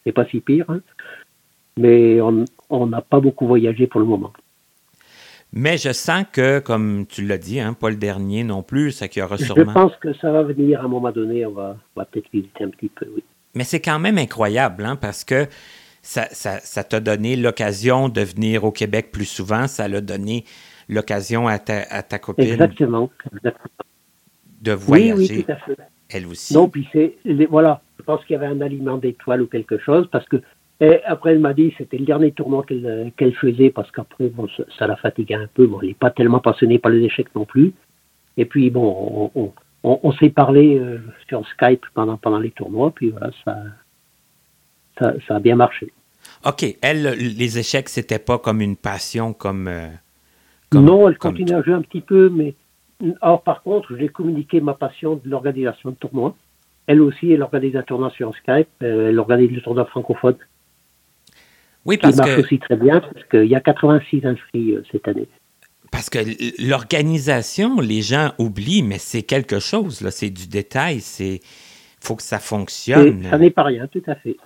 [0.04, 0.66] c'est pas si pire.
[0.70, 0.82] hein.
[1.78, 4.34] Mais on n'a pas beaucoup voyagé pour le moment.
[5.54, 9.22] Mais je sens que, comme tu l'as dit, hein, pas le dernier non plus, qu'il
[9.22, 9.74] y aura Je sûrement.
[9.74, 11.46] pense que ça va venir à un moment donné.
[11.46, 13.24] On va, peut-être visiter un petit peu, oui.
[13.54, 15.48] Mais c'est quand même incroyable, hein, parce que
[16.02, 20.46] ça, ça, ça t'a donné l'occasion de venir au Québec plus souvent, ça l'a donné
[20.88, 23.10] l'occasion à ta, à ta copine Exactement.
[23.36, 23.70] exactement.
[24.62, 24.78] De Oui,
[25.12, 25.78] voyager, oui, tout à fait.
[26.10, 26.54] elle aussi.
[26.54, 27.16] Non, puis c'est
[27.50, 27.82] voilà.
[28.00, 30.38] Je pense qu'il y avait un aliment d'étoiles ou quelque chose parce que
[30.80, 34.28] et après elle m'a dit que c'était le dernier tournoi qu'elle qu'elle faisait parce qu'après
[34.30, 35.68] bon ça, ça la fatiguait un peu.
[35.68, 37.74] Bon, elle n'est pas tellement passionnée par les échecs non plus.
[38.38, 39.54] Et puis bon, on, on,
[39.84, 42.92] on- on s'est parlé euh, sur Skype pendant pendant les tournois.
[42.92, 43.58] Puis voilà, ça
[45.00, 45.92] ça, ça a bien marché.
[46.46, 49.68] OK, elle, les échecs, c'était pas comme une passion, comme.
[49.68, 49.88] euh,
[50.70, 52.54] comme- non, elle comme continue à jouer un petit peu, mais
[53.22, 56.36] or par contre, je lui ai communiqué ma passion de l'organisation de tournois.
[56.88, 58.68] Elle aussi, elle organise un tournoi sur Skype.
[58.84, 60.36] euh, elle organise le tournoi francophone.
[61.86, 64.84] Oui, qui parce marche que, aussi très bien, parce qu'il y a 86 inscrits euh,
[64.92, 65.28] cette année.
[65.92, 66.20] parce que
[66.68, 70.12] l'organisation, les gens oublient, mais c'est quelque chose, là.
[70.12, 71.40] C'est du détail, c'est.
[72.00, 73.24] faut que ça Et fonctionne.
[73.30, 74.38] ça n'est pas rien, tout à fait.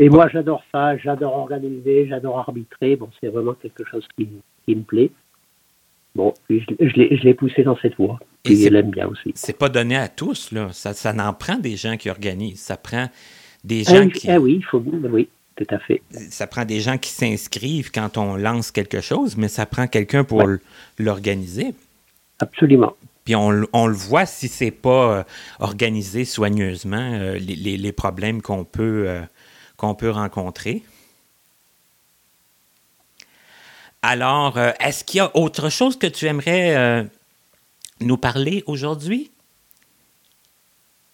[0.00, 2.96] Et pas- moi, j'adore ça, j'adore organiser, j'adore arbitrer.
[2.96, 4.28] Bon, c'est vraiment quelque chose qui,
[4.64, 5.10] qui me plaît.
[6.14, 8.18] Bon, je, je l'ai- poussé dans cette voie.
[8.44, 9.32] Et Puis c'est- elle aime bien aussi.
[9.34, 10.68] c'est pas donné à tous, là.
[10.72, 12.60] Ça, ça en prend des gens qui organisent.
[12.60, 13.08] Ça prend
[13.64, 14.30] des Ah, gens qui.
[14.30, 16.02] ah oui, il faut, oui, tout à fait.
[16.10, 20.24] Ça prend des gens qui s'inscrivent quand on lance quelque chose, mais ça prend quelqu'un
[20.24, 20.56] pour Ouais.
[20.98, 21.74] l'organiser.
[22.40, 22.94] Absolument.
[23.24, 25.22] Puis on, le voit si c'est pas euh,
[25.60, 29.20] organisé soigneusement, euh, les, les- les problèmes qu'on peut, euh,
[29.76, 30.82] qu'on peut rencontrer.
[34.02, 37.04] Alors, euh, est-ce qu'il y a autre chose que tu aimerais euh,
[38.00, 39.30] nous parler aujourd'hui?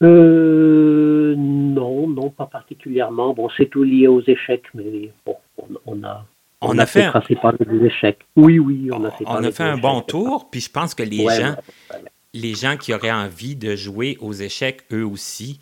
[0.03, 3.33] Euh, non, non, pas particulièrement.
[3.33, 6.27] Bon, c'est tout lié aux échecs, mais bon, on, on a,
[6.61, 7.23] on, a, fait, un...
[7.61, 8.19] des échecs.
[8.37, 11.03] Oui, oui, on a fait, on a fait un bon tour, puis je pense que
[11.03, 11.57] les gens,
[12.35, 15.59] les gens qui auraient envie de jouer aux échecs, eux aussi,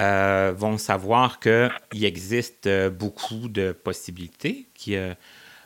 [0.00, 5.16] euh, vont savoir qu'il existe beaucoup de possibilités, qu'il y a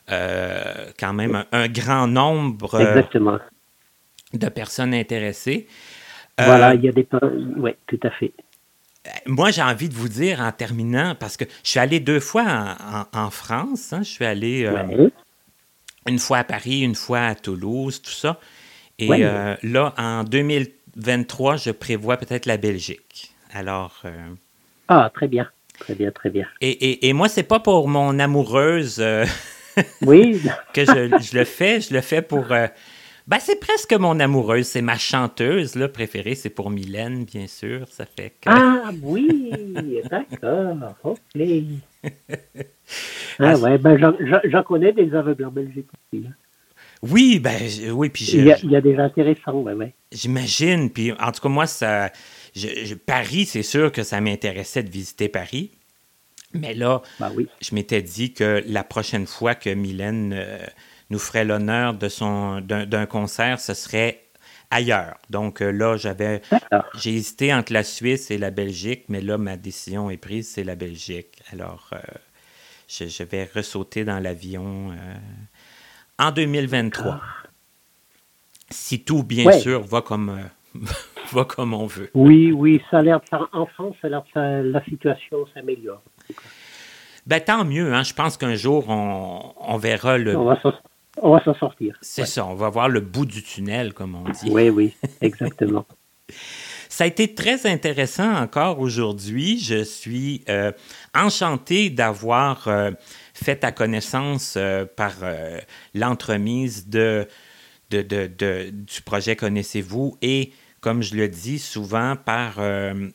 [0.09, 2.78] quand même un, grand nombre
[4.32, 5.66] de personnes intéressées.
[6.38, 7.07] Voilà, il y a des...
[7.57, 8.32] Oui, tout à fait.
[9.26, 12.76] Moi, j'ai envie de vous dire en terminant, parce que je suis allé deux fois
[13.12, 13.92] en, France.
[13.92, 14.03] Hein.
[14.03, 14.68] je suis allé
[16.07, 18.38] une fois à Paris, une fois à Toulouse, tout ça.
[18.98, 23.32] Et là, en 2023, je prévois peut-être la Belgique.
[23.53, 24.00] Alors.
[24.05, 24.28] Euh,
[24.88, 25.48] ah, très bien.
[25.78, 26.46] Très bien, très bien.
[26.61, 29.24] Et, et, et moi, c'est pas pour mon amoureuse euh,
[30.02, 30.40] oui.
[30.72, 31.80] que je, je, le fais.
[31.80, 32.50] Je le fais pour.
[32.50, 32.66] Euh,
[33.26, 34.66] ben, c'est presque mon amoureuse.
[34.66, 36.34] C'est ma chanteuse là, préférée.
[36.34, 37.86] C'est pour Mylène, bien sûr.
[37.88, 38.50] Ça fait que...
[38.50, 39.52] Ah oui,
[40.10, 40.94] d'accord.
[41.04, 41.18] Ok.
[43.38, 44.14] ah ouais, ben
[44.44, 46.26] j'en connais des aveugles en Belgique aussi.
[46.26, 46.32] Hein.
[47.02, 47.58] Oui, ben
[47.92, 49.92] oui, puis il, y a, il y a des intéressants, ouais, ouais.
[50.12, 52.10] J'imagine, puis en tout cas moi ça,
[53.06, 55.72] Paris, c'est sûr que ça m'intéressait de visiter Paris.
[56.55, 60.59] Mais là, ben je m'étais dit que la prochaine fois que Mylène euh,
[61.11, 64.24] nous ferait l'honneur de son d'un concert, ce serait
[64.70, 65.16] ailleurs.
[65.30, 66.42] Donc euh, là, j'avais
[66.98, 70.64] j'ai hésité entre la Suisse et la Belgique, mais là, ma décision est prise, c'est
[70.64, 71.42] la Belgique.
[71.53, 71.98] Alors, euh,
[72.88, 74.92] je, vais ressauter dans l'avion
[76.18, 77.20] en 2023.
[78.70, 80.38] Si tout, bien sûr, va comme
[81.32, 82.11] va comme on veut.
[82.14, 83.20] Oui, oui, ça a l'air
[83.53, 86.03] en France, ça la situation s'améliore.
[87.26, 88.02] Ben, tant mieux, hein.
[88.02, 90.36] je pense qu'un jour, on, on, verra le...
[90.36, 90.44] On
[91.30, 91.96] va s'en sortir.
[92.00, 94.50] C'est ça, on va voir le bout du tunnel, comme on dit.
[94.50, 95.86] Oui, oui, exactement.
[96.88, 99.58] Ça a été très intéressant encore aujourd'hui.
[99.58, 100.72] Je suis euh,
[101.14, 102.90] enchanté d'avoir euh,
[103.32, 105.12] fait ta connaissance euh, par
[105.94, 107.26] l'entremise de,
[107.90, 110.52] de, de, du projet Connaissez-vous et
[110.82, 113.08] comme je le dis souvent, par euh,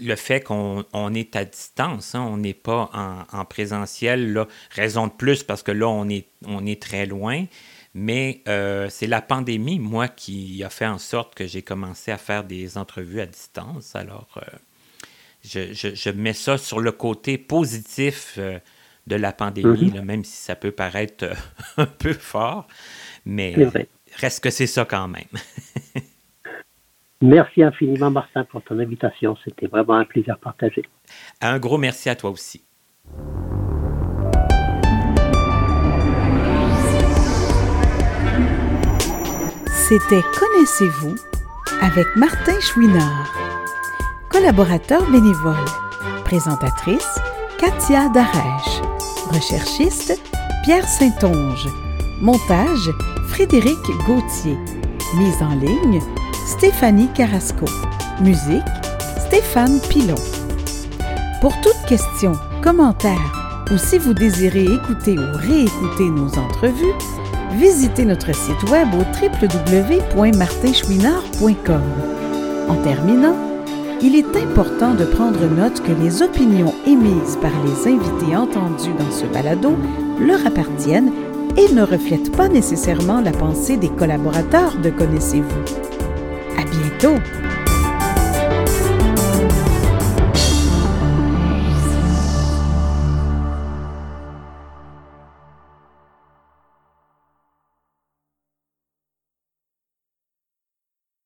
[0.00, 5.12] le fait qu'on est à distance, hein, on n'est pas en, présentiel, là, raison de
[5.12, 7.44] plus parce que là, on est, on est très loin.
[7.96, 12.18] Mais euh, c'est la pandémie, moi, qui a fait en sorte que j'ai commencé à
[12.18, 13.94] faire des entrevues à distance.
[13.94, 18.38] Alors, euh, je, mets ça sur le côté positif
[19.06, 20.02] de la pandémie, mm-hmm.
[20.02, 21.26] même si ça peut paraître
[21.76, 22.66] un peu fort.
[23.26, 23.54] Mais
[24.16, 25.24] reste que c'est ça quand même.
[27.24, 29.34] Merci infiniment, Martin, pour ton invitation.
[29.46, 30.82] C'était vraiment un plaisir partagé.
[31.40, 32.66] Un gros merci à toi aussi.
[39.88, 41.14] C'était Connaissez-vous
[41.80, 43.32] avec Martin Chouinard,
[44.28, 45.64] collaborateur bénévole,
[46.26, 47.18] présentatrice
[47.58, 48.82] Katia Darèche,
[49.32, 50.20] recherchiste
[50.64, 51.68] Pierre Saint-Onge,
[52.20, 52.90] montage
[53.28, 54.58] Frédéric Gauthier,
[55.16, 56.02] mise en ligne
[56.46, 57.64] Stéphanie Carrasco.
[58.20, 58.62] Musique,
[59.26, 60.14] Stéphane Pilon.
[61.40, 62.32] Pour toute question,
[62.62, 66.92] commentaire ou si vous désirez écouter ou réécouter nos entrevues,
[67.52, 71.82] visitez notre site web au www.martinchouinard.com.
[72.68, 73.36] En terminant,
[74.02, 79.10] il est important de prendre note que les opinions émises par les invités entendus dans
[79.10, 79.78] ce balado
[80.20, 81.14] leur appartiennent
[81.56, 86.03] et ne reflètent pas nécessairement la pensée des collaborateurs de Connaissez-vous.
[86.56, 87.18] À bientôt!